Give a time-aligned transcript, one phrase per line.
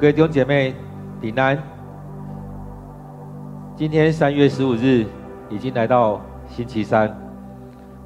[0.00, 0.72] 各位弟兄姐妹
[1.20, 1.60] 平安。
[3.74, 5.04] 今天三月十五日
[5.50, 7.12] 已经来到星期三，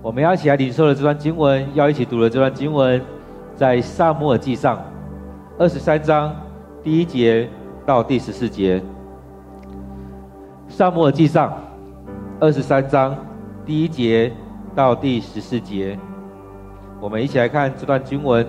[0.01, 2.99] 我们要一起来领受的这段经文，要一起读的这段经文，
[3.55, 4.83] 在撒母耳记上
[5.59, 6.35] 二十三章
[6.83, 7.47] 第一节
[7.85, 8.83] 到第十四节。
[10.69, 11.53] 撒母耳记上
[12.41, 13.15] 二十三章
[13.67, 14.33] 第一节
[14.75, 15.99] 到第十四节，
[17.03, 18.47] 我们一起来看这段经文。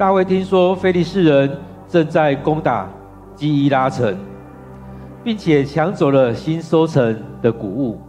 [0.00, 2.88] 大卫听说非利士人正在攻打
[3.34, 4.16] 基伊拉城，
[5.22, 8.00] 并且抢走了新收成的谷物，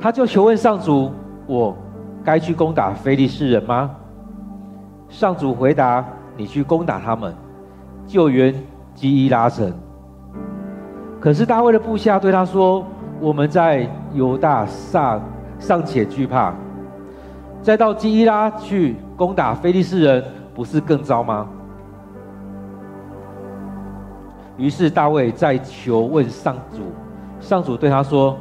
[0.00, 1.12] 他就求问上主
[1.46, 1.76] ：“我
[2.24, 3.90] 该去攻打非利士人吗？”
[5.10, 6.02] 上主回答
[6.38, 7.34] ：“你去攻打他们，
[8.06, 8.54] 救援
[8.94, 9.70] 基伊拉城。”
[11.20, 12.82] 可是大卫的部下对他说
[13.20, 15.20] ：“我们在犹大尚
[15.58, 16.54] 尚且惧怕，
[17.60, 21.46] 再到基伊拉去攻打非利士人。”不是更糟吗？
[24.56, 26.92] 于是大卫再求问上主，
[27.40, 28.38] 上主对他说：“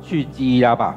[0.00, 0.94] 去基伊拉吧，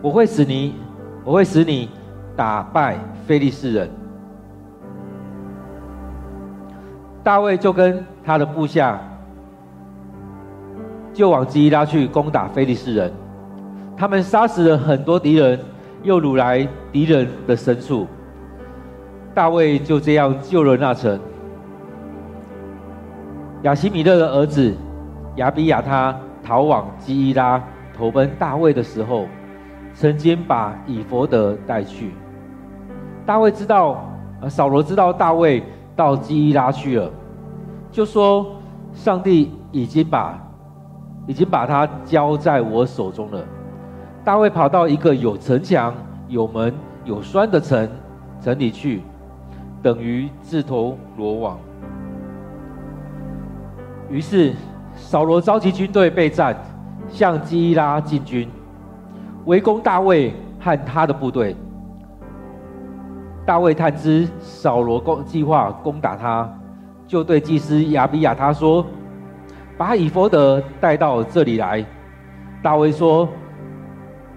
[0.00, 0.76] 我会使你，
[1.24, 1.90] 我会使你
[2.36, 2.96] 打败
[3.26, 3.90] 非利士人。”
[7.24, 9.00] 大卫就跟他的部下
[11.12, 13.12] 就往基伊拉去攻打非利士人，
[13.96, 15.58] 他们杀死了很多敌人，
[16.04, 18.06] 又掳来敌人的牲畜。
[19.34, 21.18] 大卫就这样救了那城。
[23.62, 24.72] 亚希米勒的儿子
[25.36, 27.60] 亚比亚他逃往基伊拉
[27.96, 29.26] 投奔大卫的时候，
[29.92, 32.12] 曾经把以弗得带去。
[33.26, 34.04] 大卫知道，
[34.40, 35.62] 呃，扫罗知道大卫
[35.96, 37.10] 到基伊拉去了，
[37.90, 38.46] 就说
[38.94, 40.38] ：“上帝已经把
[41.26, 43.42] 已经把他交在我手中了。”
[44.22, 45.92] 大卫跑到一个有城墙、
[46.28, 46.72] 有门、
[47.04, 47.88] 有栓的城
[48.40, 49.02] 城里去。
[49.84, 51.58] 等于自投罗网。
[54.08, 54.54] 于是
[54.96, 56.56] 扫罗召集军队备战，
[57.10, 58.48] 向基拉进军，
[59.44, 61.54] 围攻大卫和他的部队。
[63.44, 66.50] 大卫探知扫罗攻计划攻打他，
[67.06, 68.86] 就对祭司亚比亚他说
[69.76, 71.84] ：“把以弗得带到这里来。”
[72.64, 73.28] 大卫说：“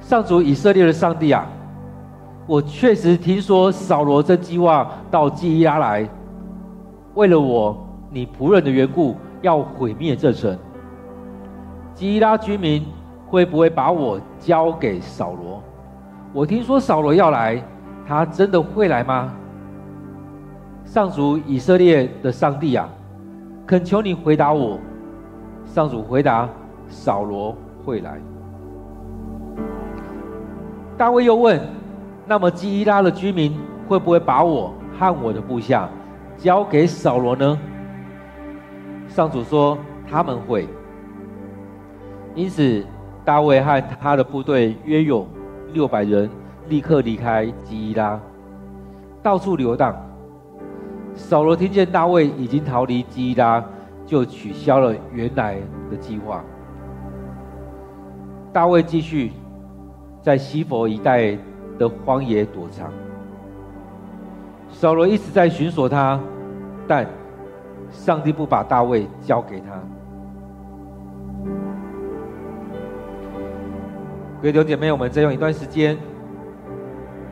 [0.02, 1.48] 上主以色列的上帝啊！”
[2.48, 6.08] 我确实听说扫罗正计划到基伊拉来，
[7.14, 7.78] 为了我
[8.10, 10.58] 你仆人的缘故，要毁灭这城。
[11.94, 12.86] 基伊拉居民
[13.28, 15.62] 会不会把我交给扫罗？
[16.32, 17.62] 我听说扫罗要来，
[18.08, 19.34] 他真的会来吗？
[20.86, 22.88] 上主以色列的上帝啊，
[23.66, 24.80] 恳求你回答我。
[25.66, 26.48] 上主回答：
[26.88, 27.54] 扫罗
[27.84, 28.22] 会来。
[30.98, 31.60] 大卫又问。
[32.28, 33.58] 那么基伊拉的居民
[33.88, 35.90] 会不会把我和我的部下
[36.38, 37.58] 交给扫罗呢？
[39.08, 39.78] 上主说
[40.10, 40.68] 他们会。
[42.36, 42.86] 因此
[43.24, 45.26] 大卫和他的部队约有
[45.72, 46.30] 六百人，
[46.68, 48.20] 立刻离开基伊拉，
[49.24, 49.96] 到处游荡。
[51.16, 53.64] 扫罗听见大卫已经逃离基伊拉，
[54.06, 55.56] 就取消了原来
[55.90, 56.44] 的计划。
[58.52, 59.32] 大卫继续
[60.22, 61.38] 在西弗一带
[61.78, 62.92] 的荒野躲藏，
[64.72, 66.20] 扫罗一直在寻索他，
[66.88, 67.08] 但
[67.92, 69.68] 上帝不把大卫交给他。
[74.42, 75.98] 各位弟兄姐妹，我们再用一段时间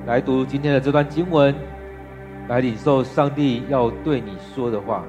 [0.05, 1.53] 来读今天的这段经文，
[2.47, 5.03] 来领受上帝要对你说的话。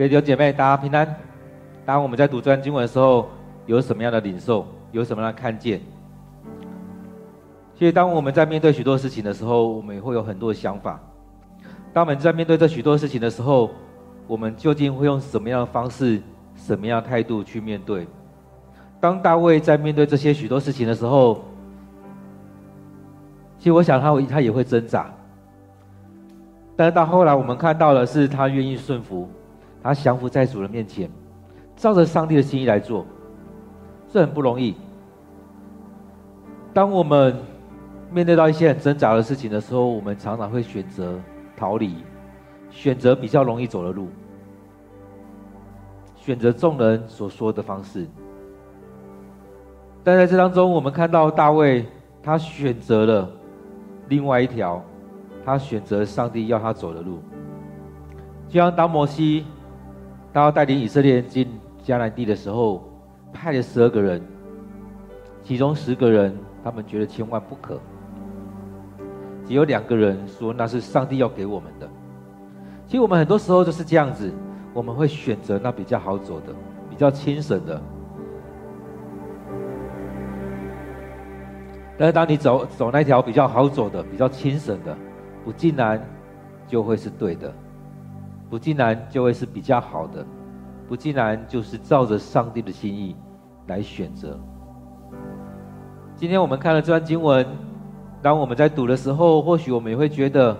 [0.00, 1.14] 各位弟兄姐妹，大家平安。
[1.84, 3.28] 当我们在读这段经文的时候，
[3.66, 4.66] 有什么样的领受？
[4.92, 5.78] 有什么样的看见？
[7.74, 10.98] 其实，当我们在面对许多事情的时候，我们也会有很多的想法。
[11.92, 13.72] 当我们在面对这许多事情的时候，
[14.26, 16.22] 我们究竟会用什么样的方式、
[16.56, 18.08] 什么样的态度去面对？
[19.02, 21.44] 当大卫在面对这些许多事情的时候，
[23.58, 25.12] 其实我想他他也会挣扎。
[26.74, 29.28] 但是到后来，我们看到的是他愿意顺服，
[29.82, 31.10] 他降服在主的面前，
[31.76, 33.06] 照着上帝的心意来做，
[34.08, 34.74] 这很不容易。
[36.72, 37.36] 当我们
[38.10, 41.18] 面对到一些很挣扎的事情的时候，我们常常会选择。
[41.56, 41.96] 逃离，
[42.70, 44.08] 选择比较容易走的路，
[46.16, 48.06] 选择众人所说的方式。
[50.02, 51.84] 但在这当中，我们看到大卫，
[52.22, 53.30] 他选择了
[54.08, 54.82] 另外一条，
[55.44, 57.18] 他选择上帝要他走的路。
[58.48, 59.44] 就像当摩西，
[60.32, 61.48] 他要带领以色列人进
[61.84, 62.84] 迦南地的时候，
[63.32, 64.22] 派了十二个人，
[65.42, 67.80] 其中十个人，他们觉得千万不可。
[69.44, 71.88] 只有两个人说那是上帝要给我们的。
[72.86, 74.32] 其实我们很多时候就是这样子，
[74.72, 76.52] 我们会选择那比较好走的、
[76.88, 77.80] 比较轻省的。
[81.98, 84.96] 但是当你走走那条比较好走的、比较轻省的，
[85.44, 86.00] 不尽然
[86.66, 87.52] 就会是对的，
[88.50, 90.26] 不竟然就会是比较好的，
[90.88, 93.16] 不竟然就是照着上帝的心意
[93.68, 94.38] 来选择。
[96.16, 97.46] 今天我们看了这段经文。
[98.22, 100.54] 当我们在读的时候，或许我们也会觉得，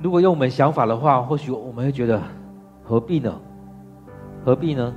[0.00, 2.22] 如果用我们想法的话，或许我们会觉得，
[2.84, 3.34] 何必呢？
[4.44, 4.94] 何必呢？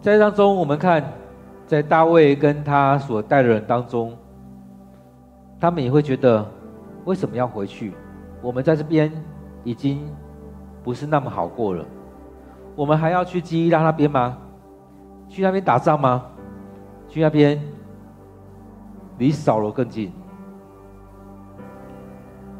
[0.00, 1.04] 在当中，我们看，
[1.66, 4.16] 在大卫跟他所带的人当中，
[5.60, 6.42] 他们也会觉得，
[7.04, 7.92] 为什么要回去？
[8.46, 9.10] 我们在这边
[9.64, 10.08] 已经
[10.84, 11.84] 不是那么好过了，
[12.76, 14.38] 我们还要去基伊拉那边吗？
[15.28, 16.24] 去那边打仗吗？
[17.08, 17.60] 去那边？
[19.18, 20.12] 离扫罗更近，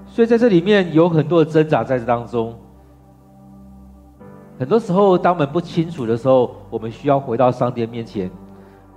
[0.07, 2.53] 所以在这里面有很多的挣扎在这当中。
[4.59, 8.29] 很多时候，当我们不清楚的时候，我们需要回到上帝面前，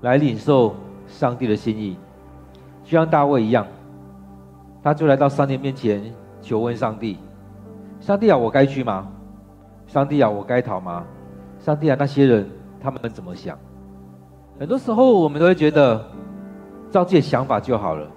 [0.01, 0.73] 来领受
[1.05, 1.95] 上帝的心意，
[2.83, 3.67] 就像大卫一样，
[4.81, 6.11] 他就来到上帝面前
[6.49, 7.19] 求问上帝
[8.01, 9.07] ：“上帝啊，我该去吗？
[9.85, 11.05] 上帝啊，我该逃吗？
[11.59, 12.49] 上帝啊，那些人
[12.81, 13.55] 他们怎么想？”
[14.59, 16.03] 很多时候，我们都会觉得。
[16.91, 18.07] 照自己的想法就好了。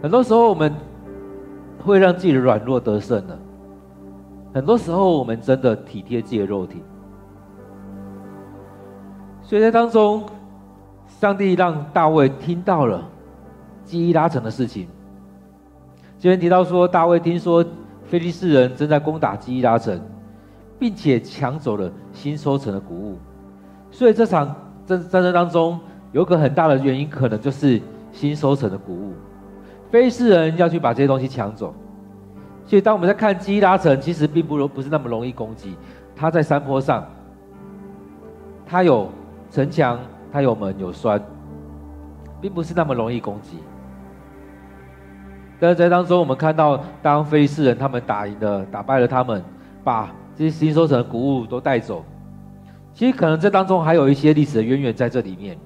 [0.00, 0.72] 很多时候，我们
[1.84, 3.36] 会让自己的软弱得胜的。
[4.52, 6.80] 很多时候，我们真的体贴自己的肉体。
[9.42, 10.22] 所以在当中，
[11.08, 13.02] 上帝让大卫听到了
[13.82, 14.86] 基拉城的事情。
[16.24, 17.62] 这边提到说，大卫听说
[18.06, 20.00] 非利士人正在攻打基伊拉城，
[20.78, 23.18] 并且抢走了新收成的谷物。
[23.90, 24.46] 所以这场
[24.86, 25.78] 战战争当中，
[26.12, 27.78] 有个很大的原因，可能就是
[28.10, 29.12] 新收成的谷物，
[29.90, 31.74] 非利士人要去把这些东西抢走。
[32.64, 35.76] 所以，当我们在看基伊拉城，其实并不容不是那么容易攻击。
[36.16, 37.06] 它在山坡上，
[38.64, 39.10] 它有
[39.50, 40.00] 城墙，
[40.32, 41.22] 它有门有栓，
[42.40, 43.58] 并不是那么容易攻击。
[45.64, 49.42] 但是在当中，我们看到，当非利士人他们打赢了、打败了他们，
[49.82, 52.04] 把这些新收成的谷物都带走，
[52.92, 55.56] 其实可能这当中还有一些历史的渊源在这里面。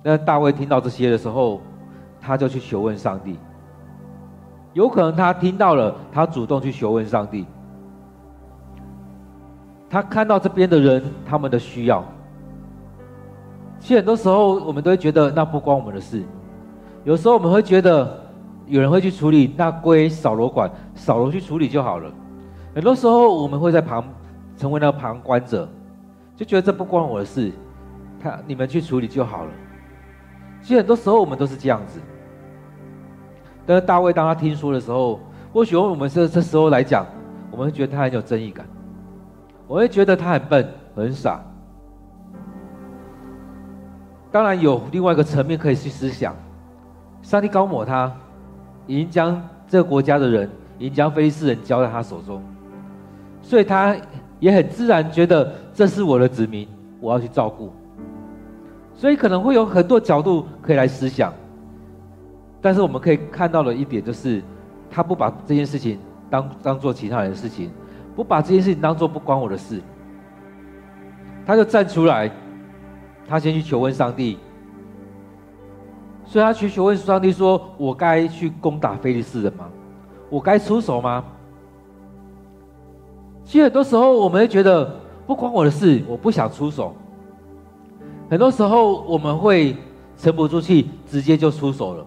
[0.00, 1.60] 那大卫听到这些的时候，
[2.20, 3.36] 他就去求问上帝。
[4.74, 7.44] 有可能他听到了，他主动去求问上帝。
[9.90, 12.04] 他看到这边的人他们的需要。
[13.80, 16.22] 其实很多时候我们都会觉得那不关我们的事。
[17.04, 18.20] 有时候我们会觉得
[18.66, 22.10] 有人会去处理，那归扫罗管，扫罗去处理就好了。
[22.74, 24.04] 很多时候我们会在旁
[24.56, 25.68] 成为那个旁观者，
[26.36, 27.52] 就觉得这不关我的事，
[28.20, 29.50] 他你们去处理就好了。
[30.62, 31.98] 其实很多时候我们都是这样子，
[33.66, 35.18] 但是大卫当他听说的时候，
[35.52, 37.04] 或许我们这这时候来讲，
[37.50, 38.64] 我们会觉得他很有正义感，
[39.66, 41.40] 我会觉得他很笨很傻。
[44.30, 46.34] 当然有另外一个层面可以去思想，
[47.22, 48.12] 上帝膏抹他，
[48.86, 52.42] 已经将这个国家的人，已经将非利士人交在他手中，
[53.40, 53.96] 所以他
[54.40, 56.68] 也很自然觉得这是我的子民，
[57.00, 57.72] 我要去照顾。
[58.94, 61.32] 所以可能会有很多角度可以来思想，
[62.60, 64.42] 但是我们可以看到的一点就是，
[64.90, 65.98] 他不把这件事情
[66.28, 67.70] 当当做其他人的事情，
[68.14, 69.80] 不把这件事情当做不关我的事，
[71.46, 72.30] 他就站出来，
[73.26, 74.38] 他先去求问上帝，
[76.32, 79.68] 所以他去求问上帝说：“我该去攻打非利士人吗？
[80.30, 81.22] 我该出手吗？
[83.44, 84.96] 其实很多时候我们会觉得
[85.26, 86.94] 不关我的事，我不想出手。
[88.30, 89.76] 很多时候我们会
[90.16, 92.06] 沉不住气，直接就出手了。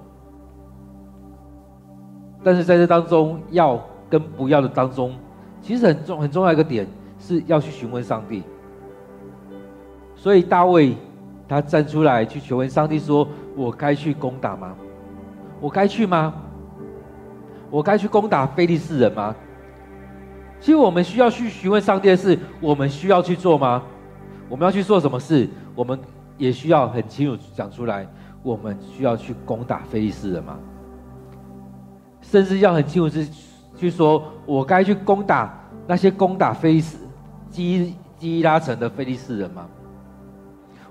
[2.44, 3.80] 但是在这当中，要
[4.10, 5.14] 跟不要的当中，
[5.62, 6.88] 其实很重很重要一个点
[7.20, 8.42] 是要去询问上帝。
[10.16, 10.98] 所以大卫
[11.48, 14.76] 他站出来去求问上帝说：“我该去攻打吗？
[15.60, 16.34] 我该去吗？
[17.72, 19.34] 我该去攻打非利士人吗？”
[20.60, 23.84] 其实我们需要去询问上帝的事，我们需要去做吗？
[24.50, 25.48] 我们要去做什么事？
[25.76, 26.00] 我们
[26.38, 28.08] 也需要很清楚讲出来，
[28.42, 30.58] 我们需要去攻打非利士人吗？
[32.22, 33.28] 甚至要很清楚是
[33.76, 35.54] 去说，我该去攻打
[35.86, 36.98] 那些攻打非利士
[37.50, 39.68] 基基拉城的非利士人吗？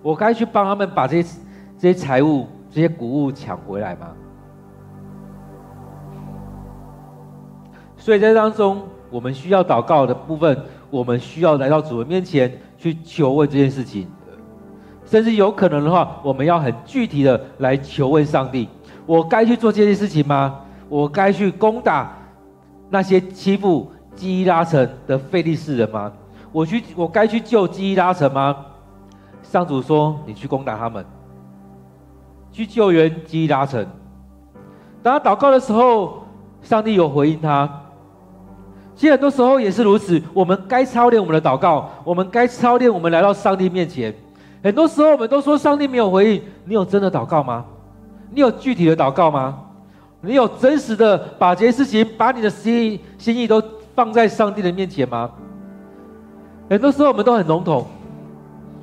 [0.02, 1.28] 我该去帮他们把这些
[1.84, 4.06] 这些财物、这些谷物抢回来吗？
[7.94, 14.08] 所以在当中，我们需要祷告的部分，我们需要来到主的面前去求问这件事情，
[15.04, 18.66] 甚至有可能的话，我们要很具体的来求问上帝：
[19.04, 20.60] 我该去做这件事情吗？
[20.88, 22.16] 我该去攻打
[22.88, 26.10] 那些欺负基拉城的非利士人吗？
[26.50, 28.56] 我去，我该去救基拉城吗？
[29.42, 31.04] 上主说：“你去攻打他们，
[32.54, 33.84] 去救援基拉城。”
[35.02, 36.24] 当他祷告的时候，
[36.62, 37.68] 上帝有回应他。
[38.96, 44.14] 其实很多时候也是如此，我们该操练我们的祷告，我们该操练我们来到上帝面前。
[44.62, 47.64] 很多时候我们都说上帝没有回应，你有真的祷告吗？
[48.30, 49.58] 你有具体的祷告吗？
[50.22, 53.62] 你有真实的把这些事情，把你的心意心意都
[53.94, 55.30] 放在上帝的面前吗？
[56.70, 57.84] 很多时候我们都很笼统。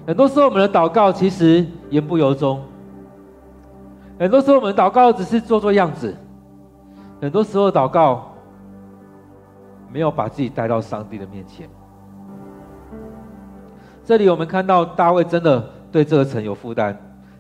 [0.06, 2.62] 很多时候，我们的祷告其实言不由衷。
[4.22, 6.16] 很多时候，我们祷告只是做做样子。
[7.20, 8.32] 很多时候，祷告
[9.92, 11.68] 没有把自己带到上帝的面前。
[14.06, 16.96] 这里我们看到大卫真的对这个城有负担，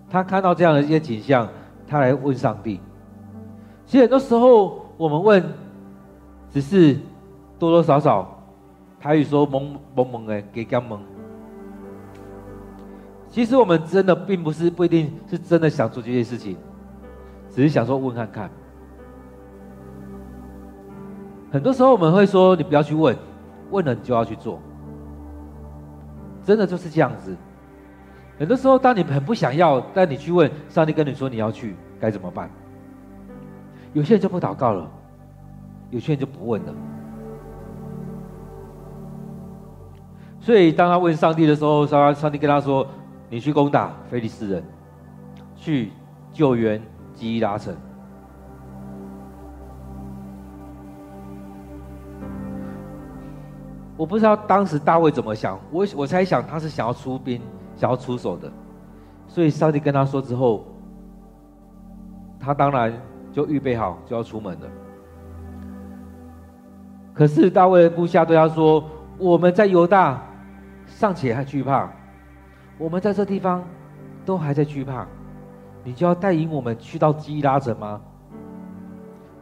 [0.09, 1.47] 他看到这样的一些景象，
[1.87, 2.79] 他来问上帝。
[3.85, 5.53] 其实很多时候，我们问
[6.51, 6.97] 只是
[7.59, 8.41] 多多少少，
[8.99, 10.99] 台语说蒙蒙蒙的给干蒙。
[13.29, 16.57] 其实我们真的并不是不一定是真的想做这些事情，
[17.51, 18.49] 只是想说问看看。
[21.51, 23.15] 很多时候我们会说：“你不要去问，
[23.69, 24.59] 问了你就要去做。”
[26.43, 27.35] 真的就是这样子。
[28.39, 32.49] 很多时候，当你很不想要，但你去问上帝，跟你说你要去，该怎么办？
[33.93, 34.89] 有些人就不祷告了，
[35.89, 36.73] 有些人就不问了。
[40.39, 42.87] 所以当他问上帝的时候，上上帝跟他说。
[43.33, 44.61] 你去攻打非利士人，
[45.55, 45.93] 去
[46.33, 46.81] 救援
[47.21, 47.71] 基拉城。
[53.95, 57.39] 我不知道当时大卫怎么想，我我猜想他是想要出兵，
[57.75, 58.51] 想要出手的。
[59.27, 60.65] 所以上帝跟他说之后，
[62.39, 62.91] 他当然
[63.31, 64.67] 就预备好就要出门了。
[67.13, 68.83] 可是大卫的部下对他说
[69.19, 70.19] ：“我们在犹大
[70.87, 71.87] 尚且还惧怕。”
[72.79, 73.63] 我们在这地方
[74.25, 75.05] 都还在惧怕，
[75.83, 77.99] 你就要带领我们去到基拉城吗？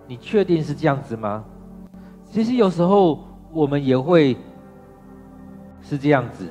[0.07, 1.43] 你确定是这样子吗？
[2.25, 4.37] 其实有时候我们也会
[5.81, 6.47] 是这样子，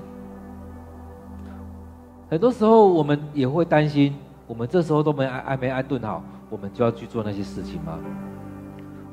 [2.29, 4.15] 很多时候我们也会担心，
[4.47, 7.99] 我们这时候都没安安没安顿好，我们就要去做那些事情吗？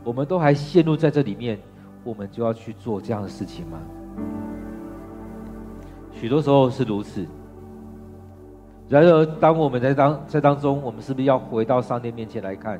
[0.03, 1.59] 我们都还陷入在这里面，
[2.03, 3.79] 我们就要去做这样的事情吗？
[6.11, 7.27] 许多时候是如此。
[8.87, 12.79] 然而，当我们在当在当中，我们是不是要回到上帝面前来看，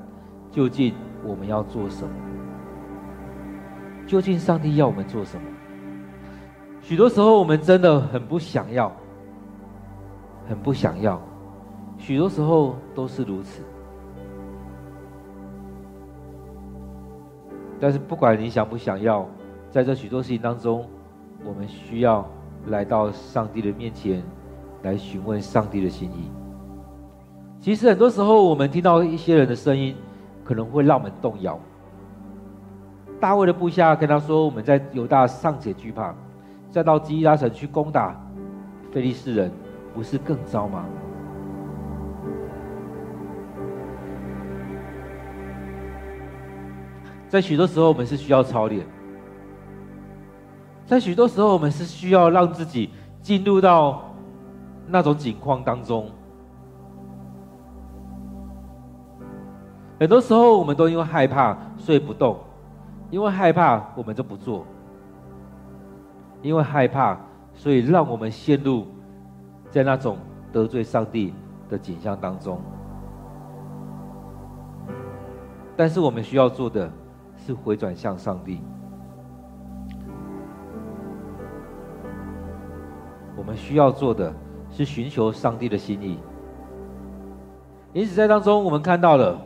[0.51, 0.93] 究竟
[1.23, 2.13] 我们要做什么？
[4.05, 5.47] 究竟上帝要我们做什么？
[6.79, 8.91] 许多时候，我们真的很不想要，
[10.47, 11.19] 很不想要。
[11.97, 13.63] 许多时候都是如此。
[17.79, 19.27] 但是，不管你想不想要，
[19.71, 20.87] 在这许多事情当中，
[21.43, 22.23] 我们需要
[22.67, 24.21] 来到上帝的面前。
[24.85, 26.29] 来询问上帝的心意。
[27.59, 29.95] 其实很多时候，我们听到一些人的声音，
[30.43, 31.59] 可能会让我们动摇。
[33.19, 36.13] 大卫的部下跟他说：“我们在犹大尚且惧怕，
[36.69, 38.15] 再到基拉城去攻打
[38.91, 39.51] 非利士人，
[39.95, 40.85] 不是更糟吗？”
[47.27, 48.83] 在许多时候，我们是需要操练；
[50.85, 52.91] 在许多时候，我们是需要让自己
[53.23, 54.04] 进入到。
[54.87, 56.09] 那种境况当中，
[59.99, 62.37] 很多时候我们都因为害怕，所以不动。
[63.11, 64.65] 因为害怕，我们就不做；
[66.41, 67.17] 因为害怕，
[67.53, 68.87] 所以让我们陷入
[69.69, 70.17] 在那种
[70.51, 71.33] 得罪上帝
[71.69, 72.59] 的景象当中。
[75.77, 76.91] 但是我们需要做的
[77.37, 78.59] 是回转向上帝。
[83.37, 84.33] 我们需要做的
[84.75, 86.19] 是寻求上帝的心意。
[87.93, 89.39] 因此，在当中，我们看到了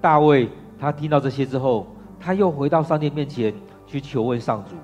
[0.00, 1.86] 大卫，他听到这些之后，
[2.18, 3.54] 他又回到上帝面前
[3.86, 4.74] 去求问上主。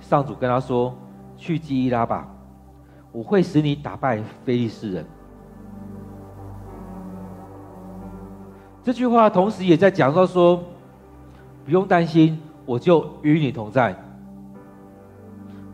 [0.00, 0.94] 上主跟他说
[1.36, 2.26] ：“去基伊拉吧，
[3.12, 5.04] 我会使你打败非利士人。”
[8.82, 10.62] 这句话同时也在讲到说
[11.64, 13.94] ：“不用担心，我就与你同在。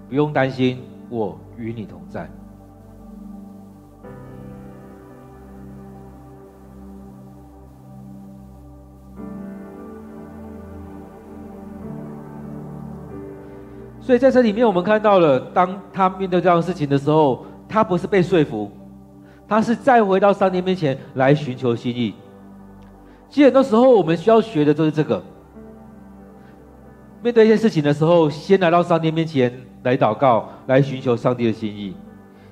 [0.09, 2.29] 不用担心，我与你同在。”
[14.01, 18.71] 所以在这里面，我们看到了，当他面对这样事情的时候，他不是被说服，
[19.47, 22.15] 他是再回到上帝面前来寻求心意。
[23.29, 25.23] 其实很多时候，我们需要学的就是这个：
[27.23, 29.53] 面对一些事情的时候，先来到上帝面前
[29.83, 31.93] 来祷告，来寻求上帝的心意；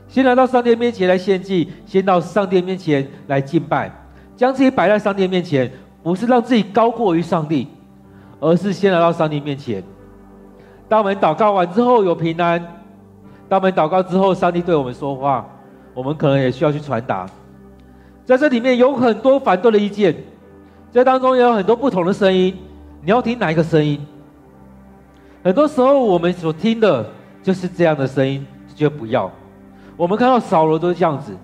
[0.08, 3.90] 先来到上帝面前来献祭，先到上帝面前来敬拜，
[4.36, 5.70] 将自己摆在上帝面前，
[6.02, 7.68] 不是让自己高过于上帝，
[8.40, 9.82] 而是先来到上帝面前。
[10.88, 12.60] 当我们祷告完之后有平安，
[13.48, 15.46] 当我们祷告之后，上帝对我们说话，
[15.94, 17.24] 我们可能也需要去传达。
[18.24, 20.12] 在这里面有很多反对的意见，
[20.90, 22.56] 在当中也有很多不同的声音，
[23.04, 24.04] 你要听哪一个声音？
[25.46, 27.08] 很多时候我们所听的
[27.40, 29.30] 就是这样的声音，就不要。
[29.96, 31.36] 我们看到扫罗都是这样子，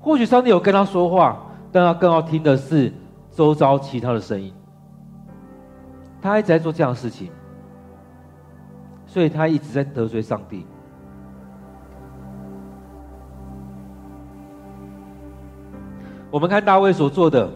[0.00, 2.92] 或许上帝有跟他说话，但他更要听的是
[3.30, 4.52] 周遭其他的声音。
[6.20, 7.30] 他一直在做这样的事情，
[9.06, 10.66] 所以他一直在得罪上帝。
[16.28, 17.48] 我们看大卫所做的，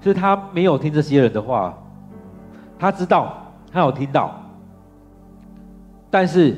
[0.00, 1.72] 是他没有听这些人的话，
[2.78, 4.38] 他知道他有听到，
[6.10, 6.56] 但是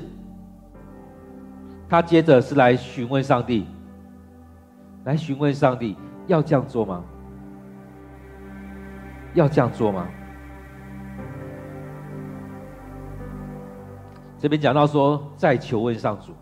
[1.88, 3.66] 他接着是来询问上帝，
[5.04, 7.02] 来询问上帝要这样做吗？
[9.34, 10.06] 要这样做吗？
[14.38, 16.32] 这边讲到说，再求问上主，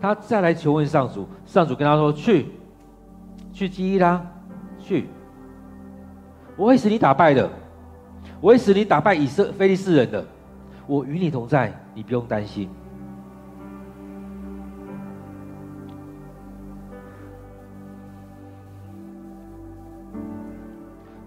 [0.00, 2.46] 他再来求问上主，上主跟他说：“去，
[3.52, 4.20] 去基伊拉，
[4.78, 5.08] 去，
[6.56, 7.48] 我会使你打败的，
[8.42, 10.22] 我会使你打败以色非利士人的，
[10.86, 12.68] 我与你同在，你不用担心。”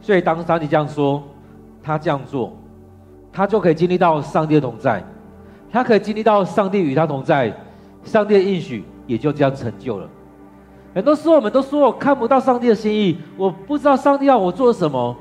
[0.01, 1.23] 所以当上帝这样说，
[1.81, 2.53] 他这样做，
[3.31, 5.03] 他就可以经历到上帝的同在。
[5.71, 7.51] 他可以经历到上帝与他同在，
[8.03, 10.07] 上帝的应许也就这样成就了。
[10.93, 15.15] 很多时候我们都说我看不到上帝的心意，我不知道上帝要我做什么。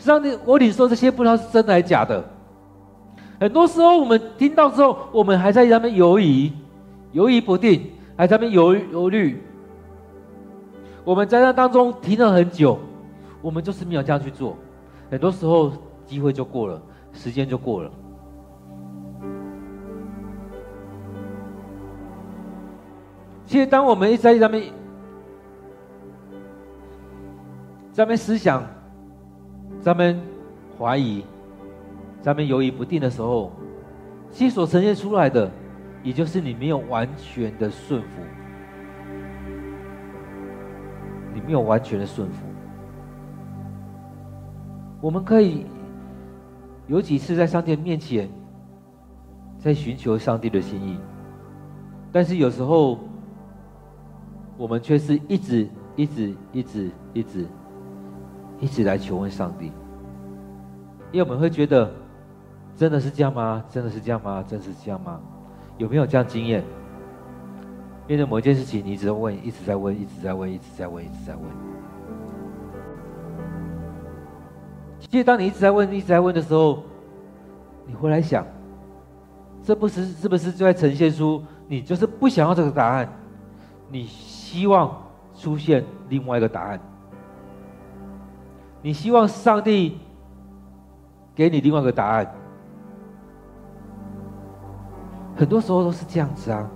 [0.00, 2.24] 上帝，我你说这些不知道是真的还是假的。
[3.38, 6.50] 很多时候我们听到之后，我们还在那边犹疑、
[7.12, 9.38] 犹疑不定，还在那边犹犹豫。
[11.04, 12.78] 我们在那当中停了很久，
[13.42, 14.56] 我们就是没有这样去做。
[15.10, 15.70] 很多时候
[16.06, 16.80] 机会就过了，
[17.12, 17.90] 时间就过了。
[23.44, 24.72] 其实，当我们一直在上面、
[27.92, 28.62] 上面思想、
[29.80, 30.20] 咱们
[30.78, 31.24] 怀疑、
[32.20, 33.50] 咱们犹豫不定的时候，
[34.30, 35.50] 其所呈现出来的，
[36.02, 38.22] 也就是你没有完全的顺服，
[41.34, 42.46] 你没有完全的顺服。
[45.00, 45.64] 我们可以
[46.86, 48.28] 有几次在上帝面前，
[49.58, 50.98] 在寻求上帝的心意，
[52.12, 52.98] 但是有时候。
[54.58, 55.66] 我们却是、一直、
[55.96, 57.46] 一直、一直、一直
[58.60, 59.72] 一直来求问上帝，
[61.10, 61.90] 因为我们会觉得，
[62.76, 63.64] 真的是这样吗？
[63.70, 64.44] 真的是这样吗？
[64.46, 65.18] 真的是这样吗？
[65.78, 66.62] 有没有这样经验？
[68.06, 71.44] 面对某一件事情，你一直问，一直在问，一直在问，一直在问，一直在问。
[75.00, 76.82] 其实，当你一直在问、一直在问的时候，
[77.86, 78.46] 你回来想，
[79.62, 83.08] 这不是是不是就在呈现出你就是不想要这个答案？
[83.88, 84.06] 你。
[84.50, 85.00] 希望
[85.32, 86.80] 出现另外一个答案，
[88.82, 89.98] 你希望上帝
[91.34, 92.34] 给你另外一个答案。
[95.36, 96.68] 很多时候都是这样子啊，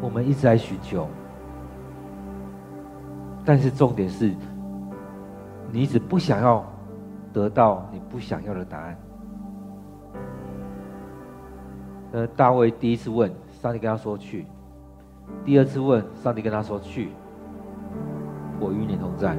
[0.00, 1.06] 我们一直在寻求，
[3.44, 4.34] 但是重点是，
[5.70, 6.64] 你一直不想要
[7.32, 8.96] 得到你不想要的答案。
[12.12, 14.44] 呃，大卫第一次问，上帝跟他说去；
[15.44, 17.12] 第二次问，上帝跟他说去，
[18.60, 19.36] 我与你同在。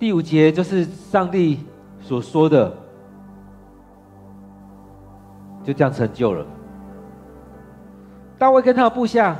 [0.00, 1.60] 第五节就是上帝
[2.00, 2.74] 所说的，
[5.62, 6.46] 就这样成就了。
[8.38, 9.36] 大卫跟他的部下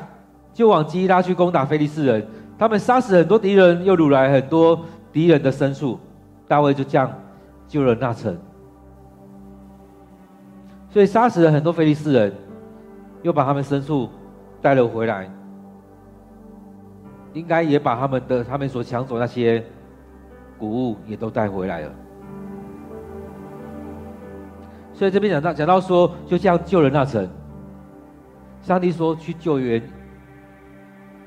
[0.53, 4.79] 就往基拉去攻打非利士人，他们杀死很多敌人，又掳来很多
[5.11, 5.99] 敌人的牲畜。
[6.47, 7.11] 大卫就这样
[7.67, 8.37] 救了那城，
[10.91, 12.35] 所以杀死了很多非利士人，
[13.23, 14.11] 又把他们牲畜
[14.61, 15.31] 带了回来，
[17.33, 19.65] 应该也把他们的他们所抢走那些
[20.61, 21.91] 谷物也都带回来了。
[24.93, 27.27] 所以这边讲到讲到说，就这样救了那城。
[28.61, 29.83] 上帝说去救援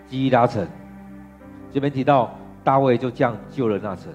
[0.06, 0.68] 基伊拉城，
[1.72, 2.30] 这边提到
[2.64, 4.14] 大卫就这样救了那城。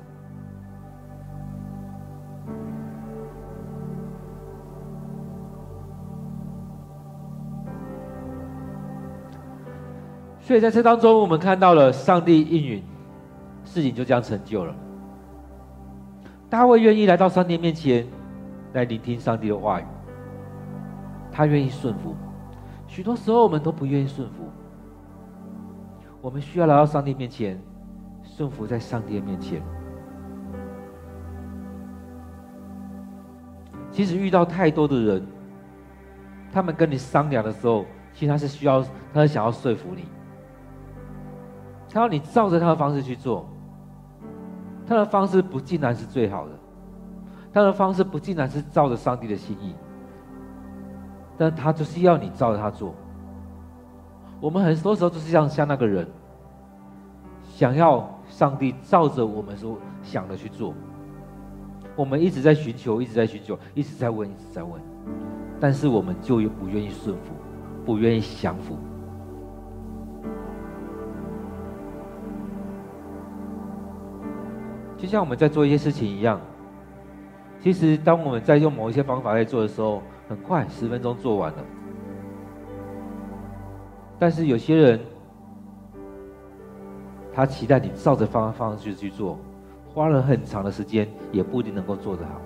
[10.40, 12.82] 所以在这当中，我们看到了上帝应允，
[13.64, 14.72] 事情就这样成就了。
[16.50, 18.06] 大卫愿意来到上帝面前，
[18.72, 19.84] 来聆听上帝的话语，
[21.30, 22.14] 他愿意顺服。
[22.86, 24.48] 许多时候，我们都不愿意顺服。
[26.22, 27.60] 我们需要来到上帝面前，
[28.24, 29.62] 顺服在上帝的面前。
[33.90, 35.26] 其实遇到太多的人，
[36.50, 37.84] 他们跟你商量的时候，
[38.14, 38.82] 其实他是需要，
[39.12, 40.06] 他是想要说服你。
[41.90, 43.46] 他要你照着他的方式去做，
[44.88, 46.52] 他的方式不尽然是最好的，
[47.52, 49.74] 他的方式不尽然是照着上帝的心意，
[51.36, 52.94] 但他就是要你照着他做。
[54.40, 56.08] 我们很多时候就是像像那个人，
[57.42, 60.72] 想要上帝照着我们所想的去做，
[61.94, 64.80] 我们一直在寻求，一直在寻求，一直在问，一直在问，
[65.60, 67.34] 但是我们就不愿意顺服，
[67.84, 68.78] 不愿意降服。
[74.98, 76.40] 就像我们在做一些事情一样，
[77.60, 81.58] 其实当我们在用某一些方法在做的时候，很快十分钟做完了。
[84.18, 85.00] 但是有些人，
[87.32, 89.38] 他期待你照着方方式去做，
[89.86, 92.40] 花了很长的时间，也不一定能够做得好。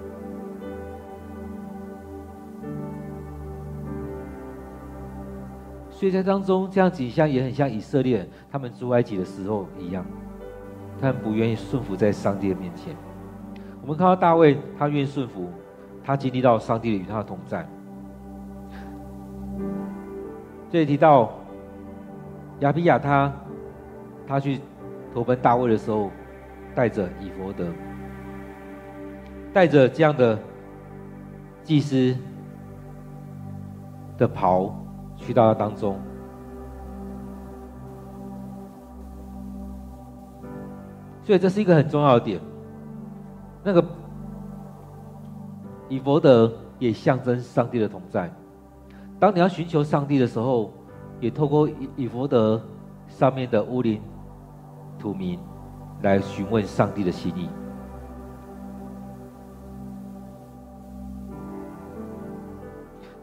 [5.89, 10.05] 所以在当中，这样景象也很像以色列他们出埃及的时候一样。
[11.03, 12.95] 他们不愿意顺服在上帝的面前。
[13.81, 15.51] 我们看到大卫，他愿意顺服，
[16.05, 17.67] 他经历到上帝与他的同在。
[20.71, 21.33] 这里提到
[22.61, 23.33] 亚比亚他，
[24.29, 24.61] 他去
[25.13, 26.09] 投奔大卫的时候，
[26.73, 27.67] 带着以弗得，
[29.53, 30.39] 带着这样的
[31.65, 32.17] 祭司
[34.17, 34.73] 的袍
[35.17, 35.99] 去到他当中。
[41.25, 42.41] 所以这是一个很重要的点。
[43.63, 43.85] 那个
[45.89, 48.29] 以弗得也象征上帝的同在。
[49.21, 50.73] 当你要寻求上帝的时候，
[51.21, 52.61] 也透过以以弗得
[53.09, 54.01] 上面的乌灵
[54.99, 55.39] 土民
[56.03, 57.49] 来询问上帝的心意。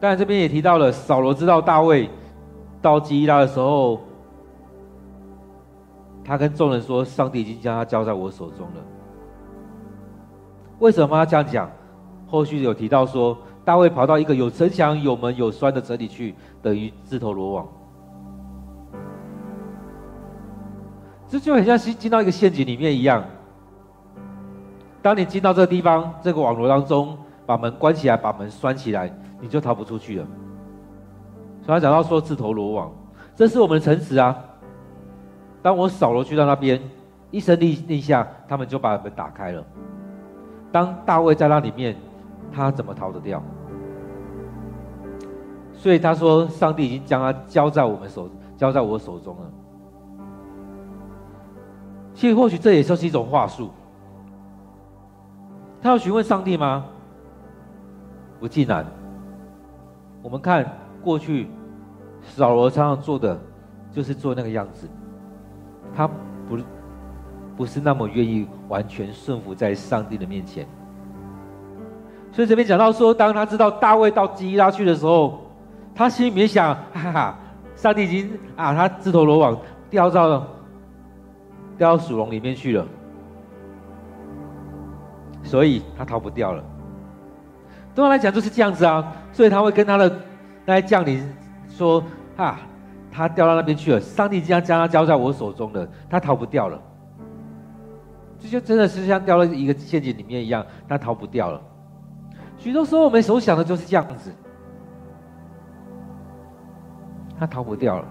[0.00, 2.08] 当然，这边也提到了扫罗知道大卫
[2.80, 4.00] 到基伊拉的时候。
[6.24, 8.82] 他跟众人说：“上帝已经将他交在我手中了。”
[10.78, 11.70] 为什么他这样讲？
[12.26, 17.68] 后续有提到说，大卫跑到一个有城墙、有门、有栓的城里去，等于自投罗网。
[21.26, 23.24] 这就很像进进到一个陷阱里面一样。
[25.02, 30.26] 当你进到这个地方、这个网络当中，把门关起来，把门栓起来，你就逃不出去了。
[31.62, 32.92] 所以他讲到说自投罗网，
[33.34, 34.36] 这是我们的城池啊。
[35.62, 36.80] 当我扫罗去到那边，
[37.30, 39.64] 一声令令下，他们就把门打开了。
[40.72, 41.96] 当大卫在那里面，
[42.52, 43.42] 他怎么逃得掉？
[45.74, 49.50] 所以他说：“上帝已经将他交在我们手，交在我手中了。”
[52.14, 53.70] 其实或许这也就是一种话术。
[55.80, 56.84] 他要询问上帝吗？
[58.38, 58.84] 不尽然。
[60.22, 60.70] 我们看
[61.02, 61.48] 过去，
[62.22, 63.38] 扫罗常常做的
[63.90, 64.86] 就是做那个样子。
[65.94, 66.08] 他
[66.48, 66.58] 不
[67.56, 70.66] 不是那么愿意完全顺服在上帝的面前，
[72.32, 75.40] 所以这边讲到说，当他知道大卫到基拉去的时候，
[75.94, 77.38] 他心里面想：哈哈，
[77.74, 79.58] 上帝已经啊，他自投罗网，
[79.90, 80.46] 掉到
[81.76, 82.86] 掉到鼠笼里面去了，
[85.42, 86.64] 所以他逃不掉了。
[87.94, 90.20] 对他来讲就是这样子啊，所以他会跟他的
[90.64, 91.28] 那些将领
[91.68, 92.02] 说
[92.38, 92.60] ：“啊，
[93.10, 96.80] 他掉到那边去了，上帝将将他交在我手中的，他逃不掉了。”
[98.38, 101.60] 这就真的是像掉到一个陷阱里面一样，他逃不掉了。
[102.56, 104.32] 许多时候我们所想的就是这样子，
[107.38, 108.04] 他逃不掉了。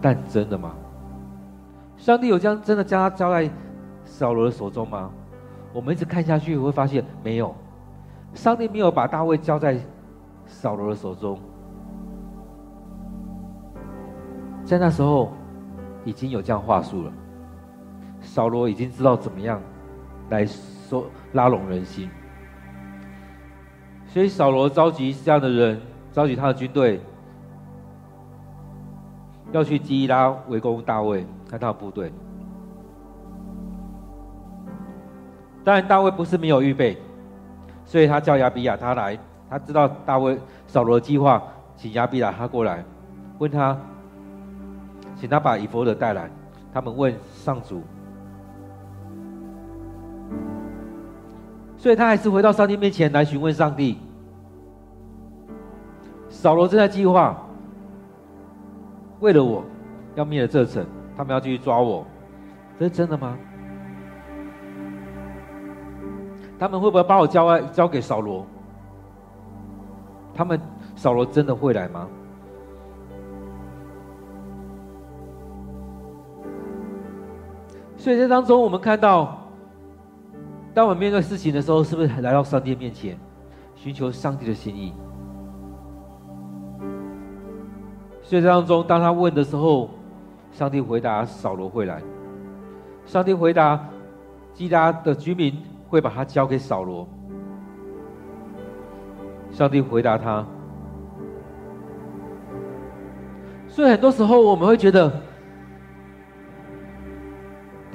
[0.00, 0.74] 但真的吗？
[1.96, 3.50] 上帝有将真的将他交在
[4.04, 5.10] 扫罗的手中吗？
[5.72, 7.54] 我们一直看下去会发现没有，
[8.34, 9.80] 上帝没有把大卫交在
[10.46, 11.38] 扫罗的手中。
[14.66, 15.32] 在那时候
[16.04, 17.12] 已经有这样话术了，
[18.20, 19.60] 扫罗已经知道怎么样
[20.28, 22.10] 来说拉拢人心，
[24.08, 25.80] 所以扫罗召集这样的人，
[26.12, 27.00] 召集他的军队。
[29.52, 32.12] 要去基拉围攻大卫和他的部队。
[35.62, 36.98] 当然，大卫不是没有预备，
[37.84, 39.16] 所以他叫亚比亚他来。
[39.48, 41.40] 他知道大卫扫罗的计划，
[41.76, 42.84] 请亚比亚他过来，
[43.38, 43.78] 问他，
[45.16, 46.30] 请他把以弗得带来。
[46.72, 47.82] 他们问上主，
[51.78, 53.98] 所以他还是回到上帝面前来询问上帝。
[56.28, 57.42] 扫罗正在计划。
[59.20, 59.64] 为了我，
[60.14, 60.84] 要灭了这城，
[61.16, 62.06] 他们要继续抓我，
[62.78, 63.38] 这是真的吗？
[66.58, 68.44] 他们会不会把我交交给扫罗？
[70.34, 70.60] 他们
[70.94, 72.06] 扫罗真的会来吗？
[78.06, 79.36] 所以在当中，我们看到，
[80.72, 83.18] 当我们面对事情的时候，是不是来到上帝面前，
[83.74, 84.92] 寻求上帝的心意？
[88.22, 89.90] 所以在当中，当他问的时候，
[90.52, 92.00] 上帝回答扫罗会来。
[93.06, 93.84] 上帝回答
[94.54, 97.08] 基拉的居民会把他交给扫罗。
[99.50, 100.46] 上帝回答他。
[103.66, 105.12] 所以很多时候我们会觉得，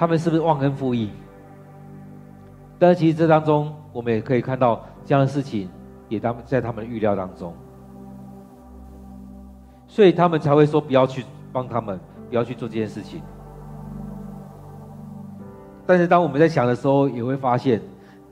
[0.01, 1.11] 他们是不是忘恩负义？
[2.79, 5.69] 但是其实这当中，我们也可以看到这样的事情，
[6.09, 7.53] 也当在他们的预料当中。
[9.85, 11.99] 所以他们才会说不要去帮他们，
[12.31, 13.21] 不要去做这件事情。
[15.85, 17.79] 但是当我们在想的时候，也会发现，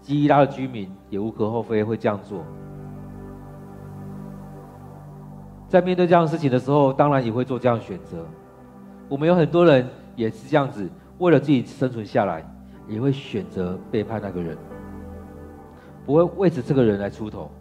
[0.02, 2.44] 基拉的居民也无可厚非会这样做。
[5.68, 8.26] 在面对这样的事情的时候，当然也会做这样的选择。
[9.08, 12.44] 我们有很多人也是这样子，为了自己生存下来，
[12.88, 14.58] 也会选择背叛那个人，
[16.06, 17.52] 不会为着这个人来出头。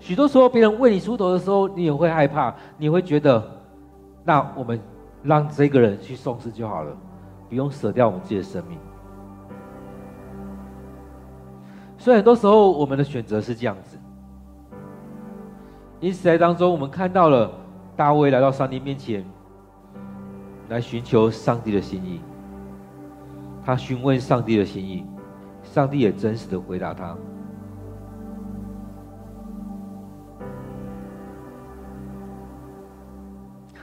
[0.00, 3.42] 许多时候，别人为你出头的时候，你也会害怕，你会觉得，
[4.24, 4.80] 那我们
[5.22, 6.96] 让这个人去送死就好了，
[7.48, 8.76] 不用舍掉我们自己的生命。
[11.96, 13.96] 所以很多时候，我们的选择是这样子。
[16.00, 17.48] 因此，在当中，我们看到了
[17.94, 19.24] 大卫来到上帝面前，
[20.72, 22.18] 来寻求上帝的心意。
[23.62, 25.04] 他询问上帝的心意，
[25.62, 27.14] 上帝也真实的回答他。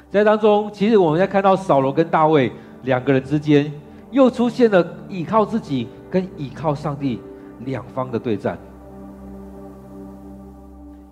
[0.09, 3.71] 在当中，其实我们在看到扫罗跟大卫两个人之间，
[4.09, 7.21] 又出现了倚靠自己跟倚靠上帝
[7.59, 8.57] 两方的对战，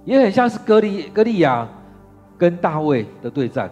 [0.04, 1.68] 也很像是歌利歌利亚
[2.36, 3.70] 跟大卫的对战。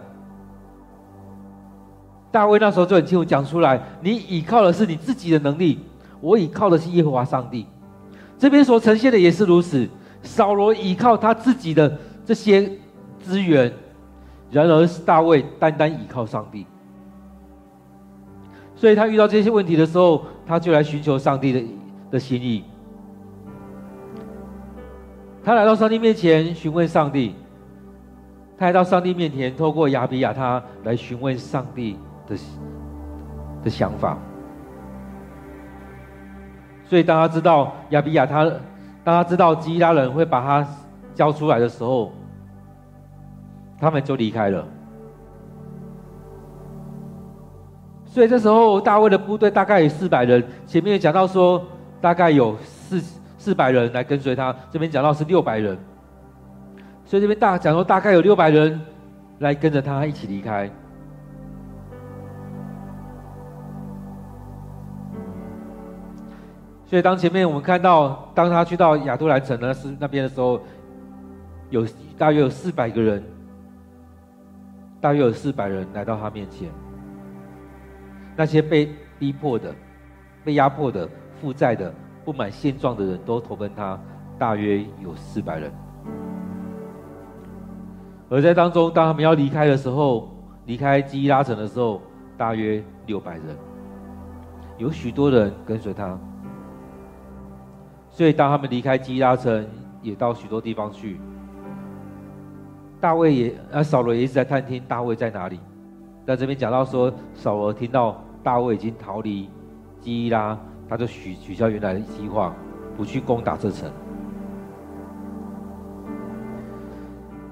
[2.30, 5.78] 大卫那时候就很清楚讲出来：你倚靠的是你自己的能力，
[6.20, 7.66] 我倚靠的是耶和华上帝。
[8.38, 9.88] 这边所呈现的也是如此，
[10.22, 12.70] 扫罗倚靠他自己的这些
[13.20, 13.72] 资源。
[14.48, 16.64] 然而，是大卫单单倚靠上帝，
[18.76, 21.64] 所以他遇到这些问题的时候，他就来寻求上帝的
[22.12, 22.62] 的心意。
[25.44, 27.34] 他来到上帝面前询问上帝，
[28.56, 32.36] 他来到上帝面前，透过亚比亚他来询问上帝的
[33.64, 34.16] 的想法。
[36.84, 38.44] 所以，当他知道亚比亚他，
[39.02, 40.68] 当他知道基拉人会把他
[41.14, 42.12] 交出来的时候，
[43.80, 44.64] 他们就离开了，
[48.04, 50.42] 所以这时候大卫的部队大概有四百人。
[50.64, 51.60] 前面讲到说，
[52.00, 53.02] 大概有四
[53.36, 55.76] 四百人来跟随他，这边讲到是六百人，
[57.04, 58.80] 所以这边大讲说大概有六百人
[59.40, 60.70] 来跟着他一起离开。
[66.86, 70.60] 所以当前面我们看到，当他去到亚杜兰城呢是那边的时候，
[71.68, 73.22] 有大约有四百个人。
[74.98, 76.68] 大约有四百人来到他面前。
[78.34, 79.72] 那些被逼迫的、
[80.42, 81.08] 被压迫的、
[81.40, 81.92] 负债的、
[82.24, 84.00] 不满现状的人都投奔他，
[84.38, 85.70] 大约有四百人。
[88.28, 90.28] 而在当中，当他们要离开的时候，
[90.64, 92.00] 离开基伊拉城的时候，
[92.36, 93.44] 大约六百人，
[94.78, 96.18] 有许多人跟随他。
[98.16, 99.68] 所以当他们离开基拉城，
[100.00, 101.20] 也到许多地方去。
[102.98, 105.60] 大卫也啊，扫罗也一直在探听大卫在哪里。
[106.24, 108.18] 在这边讲到说，扫罗听到。
[108.42, 109.50] 大卫已经逃离
[110.00, 110.56] 基拉，
[110.88, 112.54] 他就取取消原来的计划，
[112.96, 113.90] 不去攻打这城。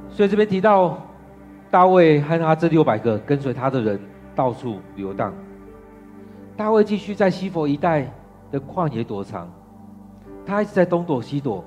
[0.08, 0.96] 所以这边提到
[1.68, 4.00] 大卫和他这六百个跟随他的人
[4.36, 5.34] 到处游荡。
[6.56, 8.08] 大卫继续在西弗一带
[8.52, 9.52] 的旷野躲藏，
[10.46, 11.64] 他一直在东躲西躲，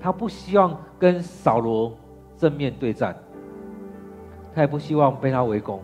[0.00, 1.92] 他不希望跟扫罗
[2.36, 3.16] 正面对战，
[4.54, 5.80] 他也不希望被他围攻。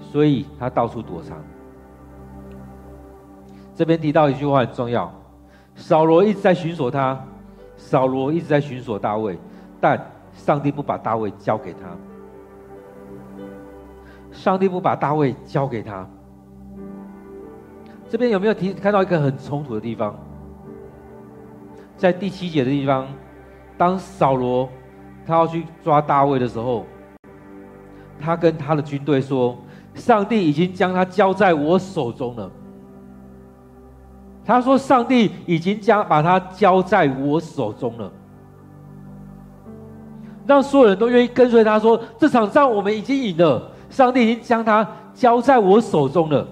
[0.00, 1.38] 所以他到处躲藏。
[3.74, 5.12] 这边提到一句话很重要：
[5.74, 7.18] 扫罗一直在寻索他，
[7.76, 9.38] 扫罗一直在寻索大卫，
[9.80, 10.00] 但
[10.32, 11.88] 上帝不把大卫交给他。
[14.30, 16.06] 上帝不把大卫交给他。
[18.08, 20.14] 这边有没有提看到一个很冲突的地方？
[21.96, 23.06] 在第七节的地方，
[23.76, 24.68] 当扫罗
[25.26, 26.84] 他要去抓大卫的时候，
[28.20, 29.56] 他跟他的军队说。
[29.94, 32.50] 上帝已经将他交在我手中了。
[34.44, 38.10] 他说：“上帝已经将把他交在我手中了，
[40.44, 41.78] 让所有人都愿意跟随他。
[41.78, 46.44] 说这场仗我们已经赢了，上帝已经将他交在我手中了。”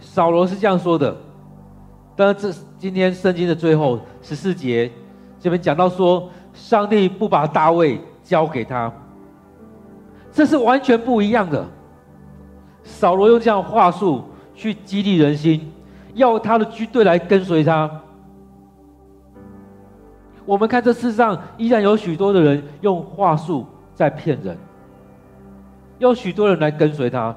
[0.00, 1.14] 扫罗是这样说的。
[2.14, 4.90] 但是这今天圣经的最后十四节
[5.40, 8.92] 这边讲到说，上帝不把大卫交给他。
[10.30, 11.66] 这是完全不一样的。
[12.84, 15.72] 扫罗用这样的话术去激励人心，
[16.14, 17.90] 要他的军队来跟随他。
[20.44, 24.58] 我们看这世上依然有许多的人用话术在骗人，
[25.98, 27.34] 有许多人来跟随他。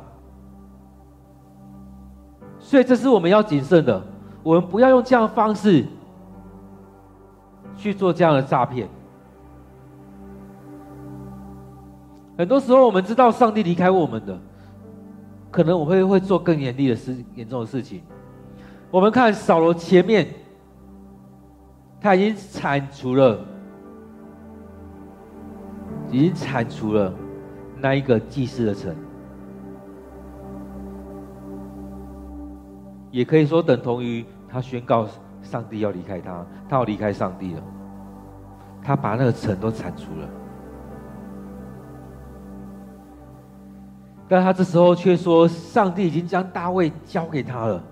[2.59, 4.03] 所以这是我们要谨慎的，
[4.45, 5.83] 我们不要用这样的方式
[7.75, 8.87] 去做这样的诈骗。
[12.37, 14.39] 很多时候，我们知道上帝离开我们的，
[15.49, 18.03] 可能我会会做更严厉的事、严重的事情。
[18.91, 20.27] 我们看扫罗前面，
[21.99, 23.39] 他已经铲除了，
[26.11, 27.11] 已经铲除了
[27.79, 28.95] 那一个祭司的城，
[33.09, 35.07] 也可以说等同于他宣告
[35.41, 37.63] 上帝要离开他，他要离开上帝了，
[38.81, 40.27] 他把那个城都铲除了。
[44.27, 47.83] 但他这时候却说：“上帝已经将大卫交给他了。”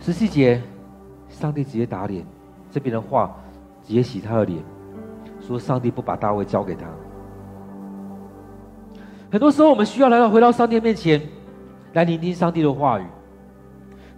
[0.00, 0.60] 十七节，
[1.28, 2.26] 上帝直接打脸，
[2.72, 3.36] 这边的话
[3.84, 4.60] 直接洗他的脸，
[5.40, 6.86] 说：“上帝不把大卫交给他。”
[9.30, 11.22] 很多时候，我们需要来到回到上帝面前，
[11.92, 13.04] 来聆听上帝的话语。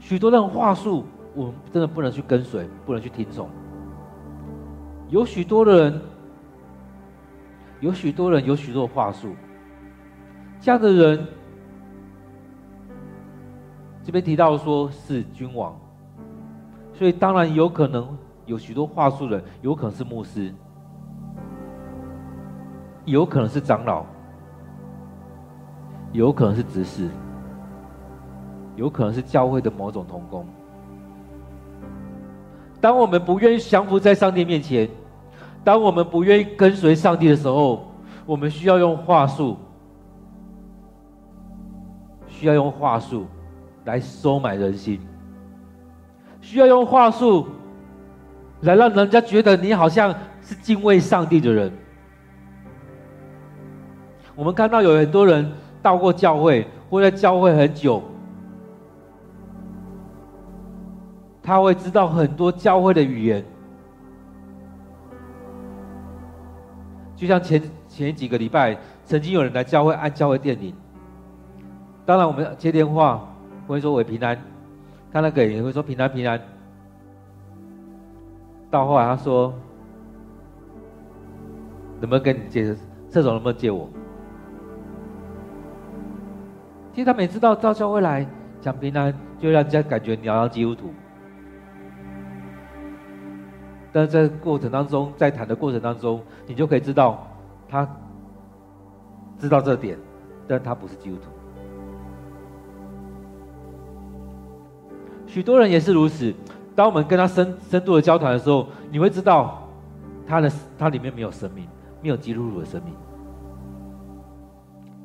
[0.06, 1.04] 许多那种话术，
[1.34, 3.50] 我们真的不能去跟随，不能去听从。
[5.08, 6.00] 有许多的人，
[7.80, 9.34] 有许多人，有许多的话术。
[10.60, 11.26] 这样的人，
[14.04, 15.76] 这边提到说是君王，
[16.92, 20.54] 所以当然有可能有许多话术人，有可能是牧师，
[23.04, 24.06] 有可能是长老，
[26.12, 27.10] 有可能是执事，
[28.76, 30.46] 有可能是教会的某种同工。
[32.80, 34.88] 当我们不愿意降服在上帝面前，
[35.64, 37.90] 当我们不愿意跟随上帝的时候，
[38.24, 39.56] 我们需要用话术。
[42.28, 43.24] 需要用话术
[43.86, 45.00] 来收买人心，
[46.42, 47.46] 需要用话术
[48.60, 51.72] 来让人家觉得你好像是敬畏上帝的人。
[54.34, 55.50] 我们看到有很多人
[55.80, 58.02] 到过教会，或在教会很久，
[61.46, 63.44] 他会知道很多教会的语言，
[67.14, 70.74] 就像前前几个礼拜，曾经有人来教会按教会电铃。
[72.04, 73.24] 当然，我们接电话
[73.68, 74.36] 会说“我平安”，
[75.12, 76.40] 他那个也会说“平安平安”。
[78.68, 79.54] 到后来他说
[82.02, 82.74] ：“能不能跟你借
[83.08, 83.32] 厕所？
[83.32, 83.88] 能不能借我？”
[86.92, 88.26] 其实他每次到到教会来
[88.60, 90.92] 讲平安，就让人家感觉你好像基督徒。
[93.92, 97.26] 但在过程当中，在谈的过程当中，你就可以知道
[97.68, 97.88] 他
[99.38, 99.98] 知道这点，
[100.46, 101.22] 但他不是基督徒。
[105.26, 106.34] 许多人也是如此。
[106.74, 109.66] 当我们跟他深深度的交谈的时候，你会知道
[110.26, 111.66] 他的他里面没有生命，
[112.02, 112.92] 没有基督徒的生命。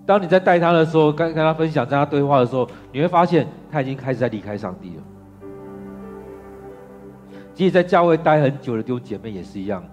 [0.05, 5.03] 当你在带他的时候，跟跟他分享，跟他对话的时候，你会发现他已经开始在离开上帝了。
[7.61, 9.83] 即使在教会待很久的弟兄姐妹也是一样，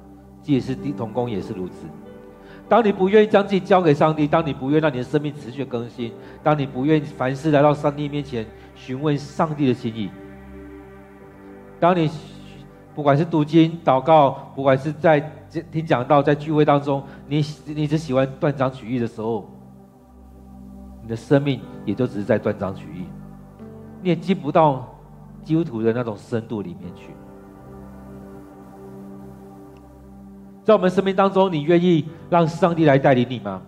[0.41, 1.85] 即使是同工也是如此。
[2.67, 6.11] 当你不愿意将自己交给上帝，当你不愿让你的生命持续更新，
[6.43, 10.09] 当你不愿意凡事来到上帝面前询问上帝的心意。
[11.79, 12.11] 当你
[12.95, 15.21] 不管是读经、祷告，不管是在
[15.71, 19.47] 听讲道、在聚会当中，你你只喜欢断章取义的时候，
[21.03, 23.05] 你的生命也就只是在断章取义，
[24.01, 24.89] 你也进不到
[25.45, 27.11] 基督徒的那种深度里面去。
[30.69, 33.63] 在我们生命当中，你愿意让上帝来带领你吗？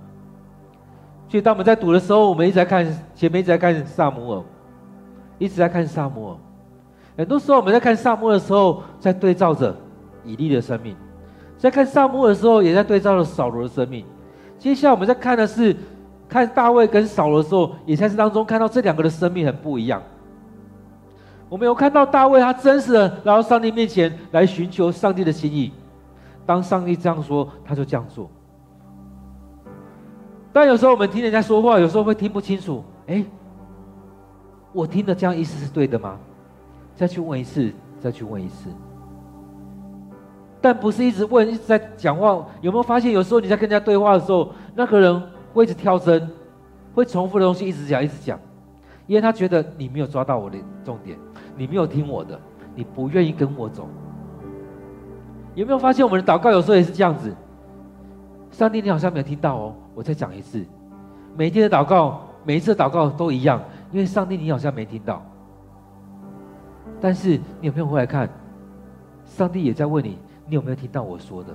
[1.30, 2.84] 所以当我们在读的时候，我们一直在看
[3.14, 4.44] 前面，一直在看撒母耳，
[5.38, 6.36] 一直在看撒母耳。
[7.16, 9.74] 很多时候我们在看撒母耳的时候，在对照着
[10.26, 10.94] 以利的生命；
[11.56, 14.04] 在看撒母耳的时候，也在对照着扫罗的生命。
[14.58, 15.74] 接下来我们在看的是
[16.28, 20.02] 看大卫跟扫罗的时候，也在这当中看到这两个的生命很不一样。
[21.48, 25.72] 我们有看到大卫他真实的来到上帝面前来寻求上帝的心意，
[26.50, 28.28] 当上帝这样说，他就这样做。
[30.52, 32.82] 但有时候我们听人家说话，有时候会听不清楚。
[33.06, 33.24] 哎，
[34.72, 36.18] 我听的这样意思是对的吗？
[36.96, 38.68] 再去问一次，再去问一次，
[40.60, 42.44] 但不是一直问，一直在讲话。
[42.60, 45.22] 有没有发现，有时候你在跟人家对话的时候，那个人
[45.54, 46.28] 会一直跳针，
[46.96, 48.36] 会重复的东西一直讲，一直讲，
[49.06, 51.16] 因为他觉得你没有抓到我的重点，
[51.56, 52.36] 你没有听我的，
[52.74, 53.88] 你不愿意跟我走。
[55.54, 57.34] 有没有发现，我们的祷告有时候也是这样子？
[58.50, 60.64] 上帝，你好像没有听到哦，我再讲一次。
[61.36, 65.22] 每一天的祷告，每一次的祷告都一样，因为上帝，你好像没听到。
[67.00, 68.28] 但是你有没有回来看？
[69.24, 71.54] 上帝也在问你，你有没有听到我说的？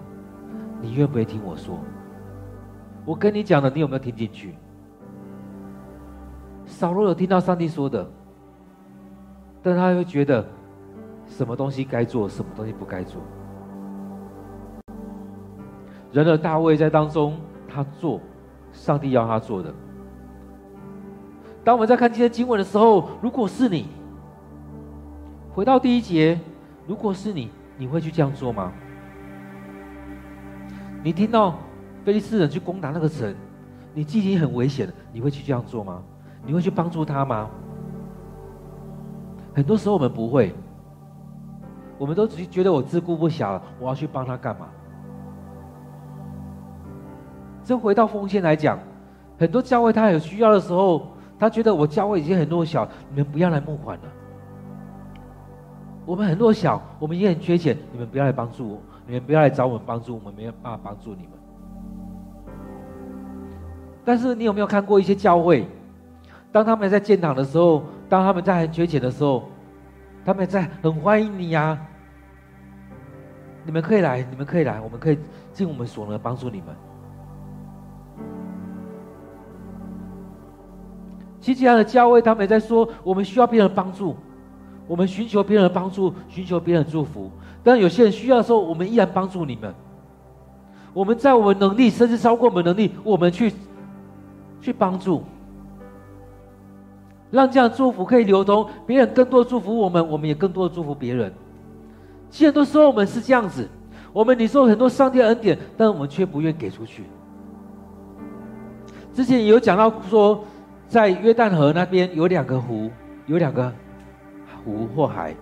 [0.82, 1.78] 你愿不愿意听我说？
[3.06, 4.56] 我跟你讲的，你有没有听进去？
[6.66, 8.08] 扫罗有听到上帝说的，
[9.62, 10.44] 但他会觉得
[11.28, 13.22] 什么东西该做，什么东西不该做。
[16.16, 17.36] 然而大卫在当中，
[17.68, 18.22] 他做
[18.72, 19.74] 上帝要他做的。
[21.62, 23.88] 当我们在看这些经文的时候，如果是你。
[25.52, 26.40] 回到第一节，
[26.88, 28.72] 如果是你，你会去这样做吗？
[31.04, 31.56] 你听到
[32.06, 33.36] 非利士人去攻打那个城，
[33.94, 36.02] 你既然很危险，你会去这样做吗？
[36.46, 37.50] 你会去帮助他吗？
[39.54, 40.56] 很多时候我们不会，
[41.98, 44.68] 我们都只觉得我自顾不暇了，我要去帮他干嘛？
[47.66, 48.80] 这回到奉献来讲，
[49.40, 51.08] 很多教会他有需要的时候，
[51.40, 54.04] 他觉得我教会已经很弱小，你们不要来募款了。
[56.06, 61.32] 我们很弱小，我们也很缺钱，你们不要来帮助我，你们不要来找我们帮助，我们没有办法帮助你们。
[64.06, 65.68] 但是你有没有看过一些教会，
[66.52, 69.50] 当他们在建堂的时候，当他们在很缺钱的时候，
[70.24, 71.82] 他们在很欢迎你呀、啊，
[73.66, 75.18] 你们可以来，你们可以来，我们可以
[75.52, 76.68] 尽我们所能帮助你们。
[81.54, 84.16] 其他的教会，他们也在说，我们需要别人的帮助。
[84.88, 87.30] 我们寻求别人的帮助，寻求别人的祝福。
[87.64, 89.74] 但有些人需要的时候，我们依然帮助你们。
[90.94, 93.52] 我们在我们能力，甚至超过我们能力，我们去
[94.62, 95.24] 去帮助，
[97.32, 101.34] 让这样祝福可以流通，别人更多祝福我们，我们也更多的祝福别人。
[102.30, 103.68] 其实很多时候我们是这样子，
[104.14, 107.04] 我们你说很多上帝恩典，但我们却不愿给出去。
[109.14, 110.44] 之前也有讲到说，
[110.96, 112.90] 在约旦河那边有两个湖，
[113.26, 113.70] 有两个。
[114.64, 115.36] 湖或海，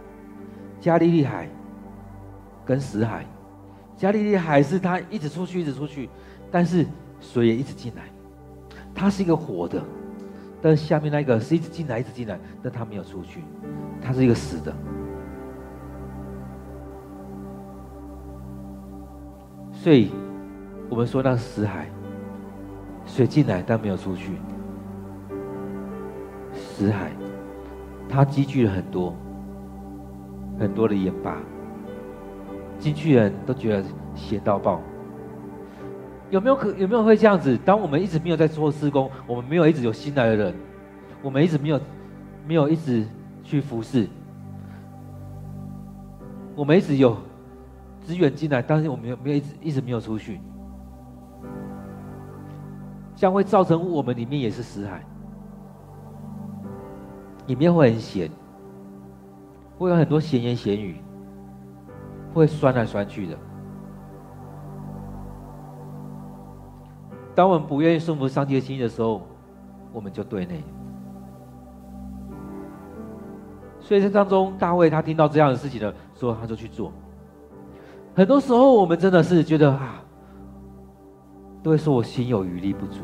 [0.81, 1.47] 加利利海
[2.65, 3.23] 跟死海。
[3.95, 6.09] 加利利海是它一直出去，一直出去，
[6.49, 6.83] 但是
[7.21, 8.01] 水也一直进来。
[8.95, 9.79] 它是一个活的，
[10.59, 13.43] 但下面那个是一直进来，一直进来，但它没有出去，
[14.01, 14.73] 它是一个死的。
[19.71, 20.09] 所以，
[20.89, 21.87] 我们说那是死海，
[23.05, 24.31] 水进来但没有出去，
[26.74, 27.11] 死海。
[28.09, 29.15] 他积聚了很多
[30.59, 31.38] 很多的盐巴，
[32.78, 34.82] 进去人都觉得咸到爆。
[36.30, 37.57] 有没有可有没有会这样子？
[37.63, 40.55] 当我们一直没有在做施工，我们没有一直有新来的人，
[41.21, 41.80] 我们一直没有
[42.45, 43.05] 没有一直
[43.43, 44.07] 去服侍，
[46.55, 47.17] 我们一直有
[48.01, 50.39] 资源进来，但是我们没有没有一直一直没有出去，
[53.15, 55.03] 将会造成我们里面也是死海，
[57.47, 58.29] 里面会很咸，
[59.77, 60.97] 会有很多闲言闲语，
[62.33, 63.37] 会酸来酸去的。
[67.35, 69.21] 当我们不愿意顺服上帝的心意的时候，
[69.91, 70.63] 我们就对内。
[73.79, 76.91] 所以这当中，大卫他听到这样的事情呢，说他就去做。
[78.15, 80.01] 很多时候，我们真的是觉得啊，
[81.61, 82.99] 都会说我心有余力不足，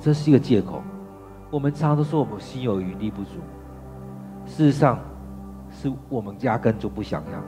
[0.00, 0.82] 这是一个借口。
[1.54, 3.38] 我们常常都说我们心有余力不足，
[4.44, 4.98] 事实上，
[5.70, 7.38] 是我们压根就不想要。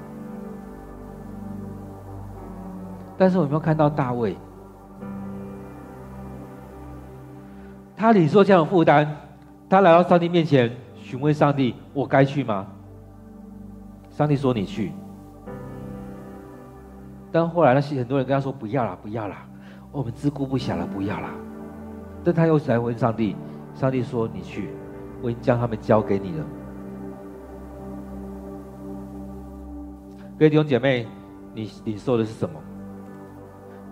[3.18, 4.36] 但是我们有没有看到大卫，
[7.96, 9.08] 他领受这样的负担，
[9.68, 12.64] 他来到上帝面前询问上帝：“我该去吗？”
[14.10, 14.92] 上帝说：“你去。”
[17.32, 19.44] 但后来那些很多人跟他说：“不要啦，不要啦，
[19.90, 21.30] 我们自顾不暇了，不要啦。”
[22.22, 23.34] 但他又来问上帝，
[23.76, 24.70] 上帝说：“你去，
[25.22, 26.46] 我已经将他们交给你了。”
[30.38, 31.06] 各位弟兄姐妹，
[31.54, 32.58] 你领受的是什么？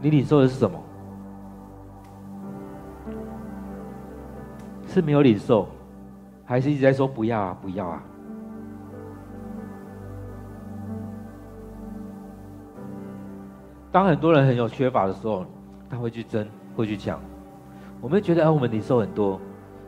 [0.01, 0.83] 你领受的是什么？
[4.87, 5.69] 是没有领受，
[6.47, 8.03] 还是一直在说不要啊，不要啊？
[13.93, 15.45] 当很多人很有缺乏的时候，
[15.91, 17.21] 他会去争，会去抢。
[18.01, 19.39] 我们觉得，啊，我们领受很多，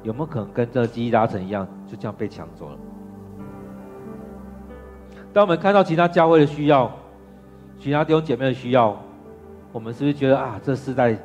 [0.07, 2.79] 有没有可能跟这基伊拉城一样，就这样被抢走了？
[5.33, 6.89] 当我们看到其他教会的需要，
[7.81, 8.97] 其他弟兄姐妹的需要，
[9.73, 11.19] 我们是不是觉得啊，这世代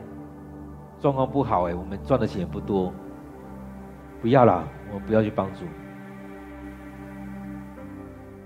[0.99, 2.91] 状况不好哎，我们赚的钱也不多，
[4.19, 5.63] 不要啦，我们不要去帮助。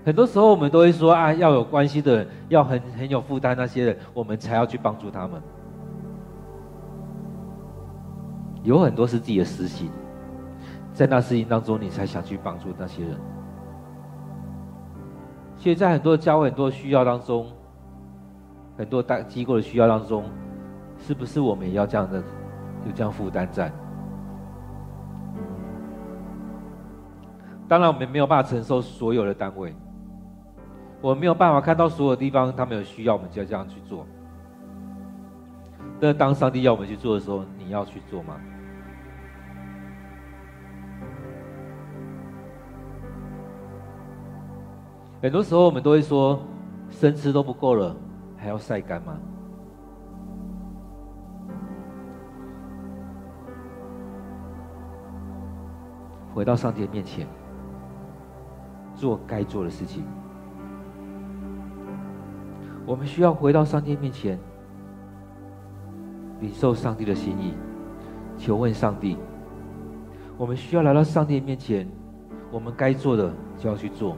[0.04, 5.40] 很多时候，我们都会说啊，要有关系的人，要很很有负担那些人，我们才要去帮助他们。
[8.62, 9.88] 有很多是自己的私心，
[10.96, 13.20] 在那事情当中，你才想去帮助那些人。
[15.58, 17.46] 其实，在很多教会、很多需要当中，
[18.78, 20.24] 很多大机构的需要当中，
[20.96, 22.16] 是不是我们也要这样的
[22.86, 23.70] 有这样负担在？
[27.68, 29.76] 当然，我们没有办法承受所有的单位。
[31.02, 34.06] 我们没有办法看到所有地方，他们有需要，我们就要这样去做。
[36.00, 38.36] 那当上帝要我们去做的时候，你要去做吗？
[45.26, 46.38] 很多时候我们都会说，
[46.88, 47.96] 生吃都不够了，
[48.36, 49.18] 还要晒干吗？
[56.32, 57.26] 回到上帝的面前，
[58.94, 60.04] 做该做的事情。
[62.86, 64.38] 我们需要回到上帝面前，
[66.38, 67.52] 领受上帝的心意，
[68.38, 69.18] 求问上帝。
[70.38, 71.84] 我们需要来到上帝面前，
[72.52, 74.16] 我们该做的就要去做。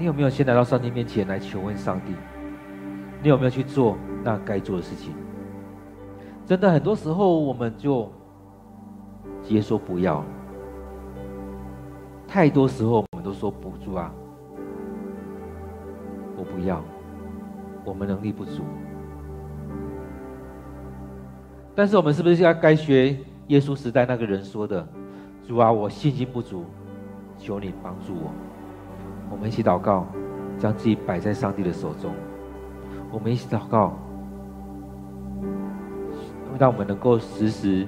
[0.00, 2.14] 你有没有先来到上帝面前来求问上帝？
[3.22, 5.12] 你有没有去做那该做的事情？
[6.46, 8.10] 真的，很多时候我们就
[9.42, 10.24] 直接说不要。
[12.26, 14.10] 太多时候，我们都说不住啊，
[16.34, 16.82] 我不要，
[17.84, 18.62] 我们能力不足。
[21.74, 23.14] 但是我们是不是要该学
[23.48, 24.88] 耶稣时代那个人说的
[25.46, 26.64] ：“主啊，我信心不足，
[27.36, 28.32] 求你帮助我。”
[29.30, 30.06] 我们一起祷告，
[30.58, 32.12] 将自己摆在上帝的手中。
[33.10, 33.96] 我们一起祷告，
[36.58, 37.86] 让我们能够时时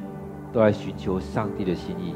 [0.52, 2.14] 都来寻求上帝的心意。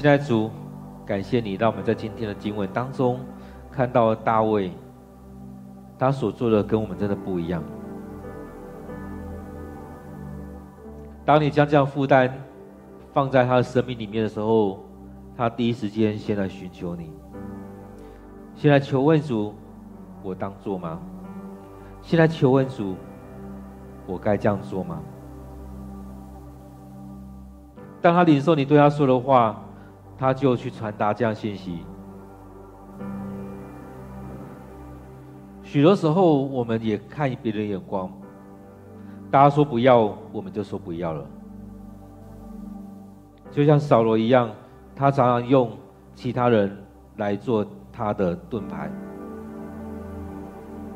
[0.00, 0.48] 亲爱的主，
[1.04, 3.18] 感谢你让我们在今天的经文当中
[3.68, 4.70] 看到大卫，
[5.98, 7.60] 他所做的跟我们真的不一样。
[11.24, 12.32] 当你将这样负担
[13.12, 14.84] 放在他的生命里面的时候，
[15.36, 17.10] 他第一时间先来寻求你，
[18.54, 19.52] 先来求问主：
[20.22, 21.00] 我当做吗？
[22.02, 22.94] 先来求问主：
[24.06, 25.00] 我该这样做吗？
[28.00, 29.60] 当他领受你对他说的话。
[30.18, 31.84] 他就去传达这样信息。
[35.62, 38.10] 许多时候我们也看别人眼光，
[39.30, 41.24] 大家说不要，我们就说不要了。
[43.50, 44.50] 就像扫罗一样，
[44.96, 45.70] 他常常用
[46.14, 46.76] 其他人
[47.16, 48.90] 来做他的盾牌。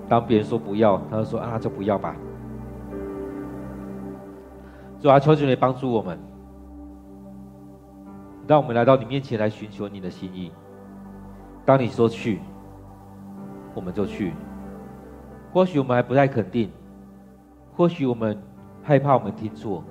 [0.09, 2.17] 当别人说不要，他就说啊，就不要吧。
[5.01, 6.19] 主啊，求主来帮助我们。
[8.47, 10.51] 让我们来到你面前来寻求你的心意。
[11.65, 12.41] 当你说去，
[13.75, 14.33] 我们就去。
[15.53, 16.71] 或许我们还不太肯定，
[17.77, 18.37] 或许我们
[18.83, 19.85] 害怕我们听错，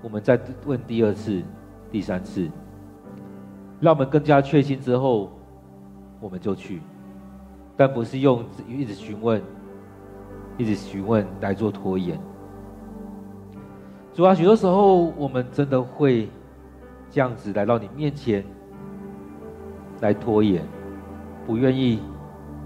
[0.00, 1.42] 我们再问第二次、
[1.90, 2.48] 第三次，
[3.80, 5.32] 让我们更加确信之后，
[6.20, 6.80] 我们就去。
[7.76, 9.42] 但不是用一直询问、
[10.56, 12.18] 一直询问来做拖延。
[14.14, 16.28] 主啊，许多时候我们真的会
[17.10, 18.44] 这样子来到你面前
[20.00, 20.62] 来拖延，
[21.46, 22.00] 不愿意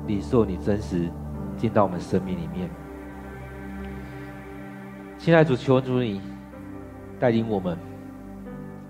[0.06, 1.08] 领受你真实
[1.56, 2.68] 进到我们生命里面。
[5.18, 6.20] 亲爱主，求主你
[7.18, 7.76] 带领我们，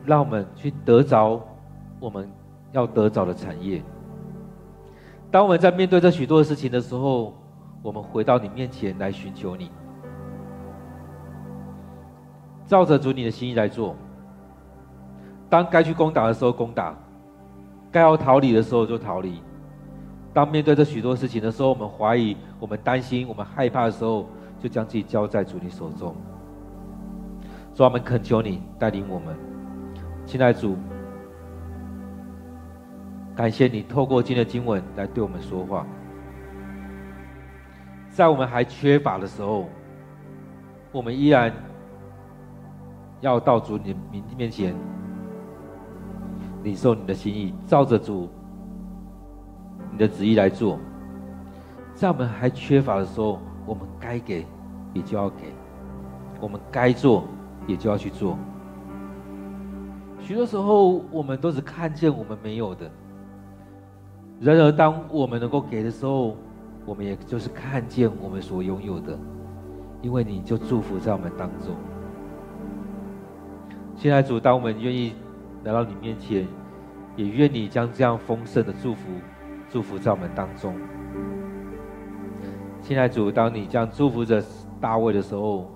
[0.07, 1.45] 让我们去得着
[1.99, 2.31] 我们
[2.73, 3.83] 要得着的产业。
[5.31, 7.35] 当我们在面对这许多的事情的时候，
[7.83, 9.71] 我们回到你面前来寻求你，
[12.65, 13.97] 照着主你的心意来做。
[15.51, 16.97] 当该去攻打的时候攻打，
[17.91, 19.43] 该要逃离的时候就逃离。
[20.33, 24.29] 当面对这许多事情的时候，我们怀疑、我们担心、我们害怕的时候，
[24.61, 26.15] 就将自己交在主你手中。
[27.75, 29.37] 主，我们恳求你带领我们，
[30.25, 30.77] 亲爱主。
[33.35, 35.85] 感谢你透过今天的经文来对我们说话，
[38.11, 39.69] 在我们还缺乏的时候，
[40.93, 41.53] 我们依然
[43.21, 44.77] 要到主你面面前
[46.63, 48.29] 领受你的心意，照着主
[49.93, 50.79] 你的旨意来做。
[51.95, 54.47] 在我们还缺乏的时候，我们该给
[54.95, 55.53] 也就要给，
[56.41, 57.25] 我们该做
[57.67, 58.39] 也就要去做。
[60.21, 62.91] 许多时候，我们都只看见我们没有的。
[64.41, 66.37] 然而，当我们能够给的时候，
[66.87, 69.19] 我们也就是看见我们所拥有的，
[70.01, 71.75] 因为你就祝福在我们当中。
[73.97, 75.13] 现在主，当我们愿意
[75.65, 76.47] 来到你面前，
[77.17, 79.09] 也愿你将这样丰盛的祝福
[79.69, 80.75] 祝福在我们当中。
[82.81, 84.43] 现在主，当你这样祝福着
[84.81, 85.71] 大卫的时候，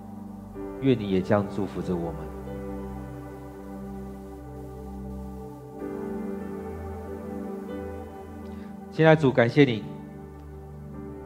[0.80, 2.20] 愿你也这样祝福着我们。
[8.91, 9.85] 现在主，感谢你，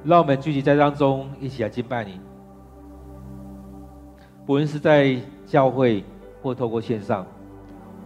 [0.03, 2.21] 让我们聚集在当中，一起来敬拜你。
[4.45, 6.03] 不论是在教会
[6.43, 7.27] 或透过线上，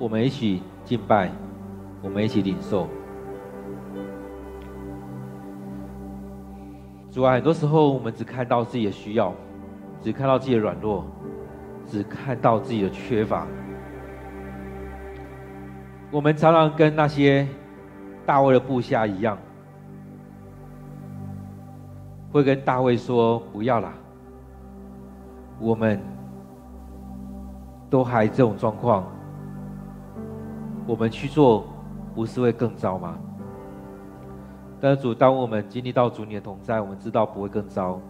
[0.03, 1.31] 我们一起敬拜，
[2.03, 2.89] 我们一起领受。
[7.09, 9.33] 主啊，很多时候我们只看到自己的需要，
[10.01, 11.05] 只看到自己的软弱，
[11.87, 13.47] 只看到自己的缺乏。
[16.11, 17.47] 我们常常跟那些
[18.27, 19.39] 大卫的部下一样。
[22.33, 23.93] 会跟大卫说：“不要啦，
[25.61, 26.01] 我们
[27.89, 29.05] 都还这种状况，
[30.87, 31.65] 我们去做
[32.15, 33.19] 不是会更糟吗？”
[34.81, 38.01] 但是主，当我们经历到主你的同在，我们知道不会更糟，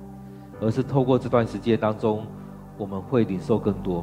[0.58, 2.24] 而是透过这段时间当中，
[2.78, 4.02] 我们会领受更多。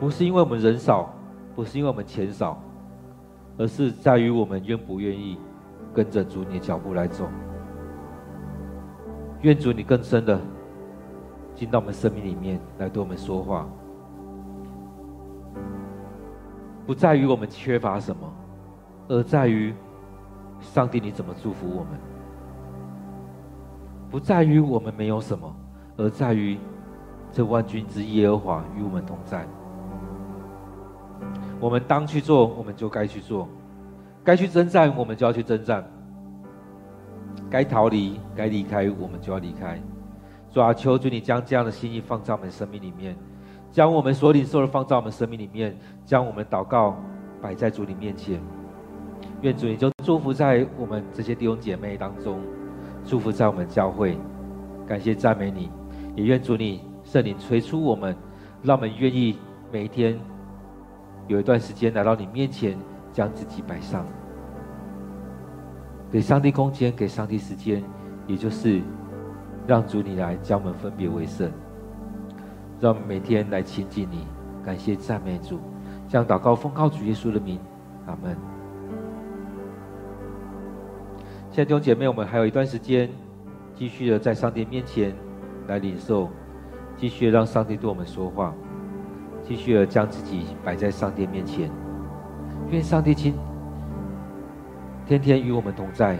[0.00, 1.12] 不是因为我们人少，
[1.54, 2.60] 不是因为我们钱少，
[3.56, 5.38] 而是在于我们愿不愿意
[5.94, 7.28] 跟着主你的脚步来走。
[9.42, 10.40] 愿主你更深的
[11.54, 13.68] 进到我们生命里面来对我们说话，
[16.90, 18.28] 不在于我们缺乏什么，
[19.06, 19.72] 而在于
[20.60, 21.92] 上帝你怎么祝福我们；
[24.10, 25.54] 不在于我们没有什么，
[25.96, 26.58] 而在于
[27.30, 29.46] 这万军之耶和华与我们同在。
[31.60, 33.46] 我们当去做，我们就该去做；
[34.24, 35.88] 该去征战，我们就要去征战。
[37.48, 39.80] 该逃离、该离开，我们就要离开。
[40.50, 43.16] 主啊，求主你将这样的心意放在我们生命里面，
[43.72, 46.96] 将我们所领受的放在我们生命里面，将我们祷告
[47.40, 48.40] 摆在主你面前。
[49.42, 52.40] 愿主你就祝福在我们这些弟兄姐妹当中，
[53.04, 54.18] 祝福在我们教会。
[54.86, 55.70] 感谢赞美你，
[56.16, 58.14] 也愿主你圣灵催促我们，
[58.62, 59.38] 让我们愿意
[59.70, 60.18] 每一天
[61.28, 62.76] 有一段时间来到你面前，
[63.12, 64.04] 将自己摆上。
[66.10, 67.84] 给上帝空间，给上帝时间，
[68.26, 68.82] 也就是
[69.64, 71.48] 让主你来将我们分别为圣，
[72.80, 74.26] 让我们每天来亲近你，
[74.64, 75.60] 感谢赞美主，
[76.08, 77.60] 将祷告奉告主耶稣的名，
[78.06, 78.34] 阿门。
[81.50, 83.10] 现在弟兄姐妹，我们还有一段时间
[83.74, 85.14] 继续的在上帝面前
[85.66, 86.30] 来领受，
[86.96, 88.54] 继续的让上帝对我们说话，
[89.42, 91.70] 继续的将自己摆在上帝面前。
[92.70, 93.34] 愿上帝亲
[95.06, 96.18] 天天与我们同在，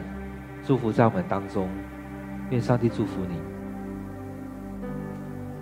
[0.62, 1.68] 祝福在我们当中。
[2.50, 3.49] 愿上帝祝福你。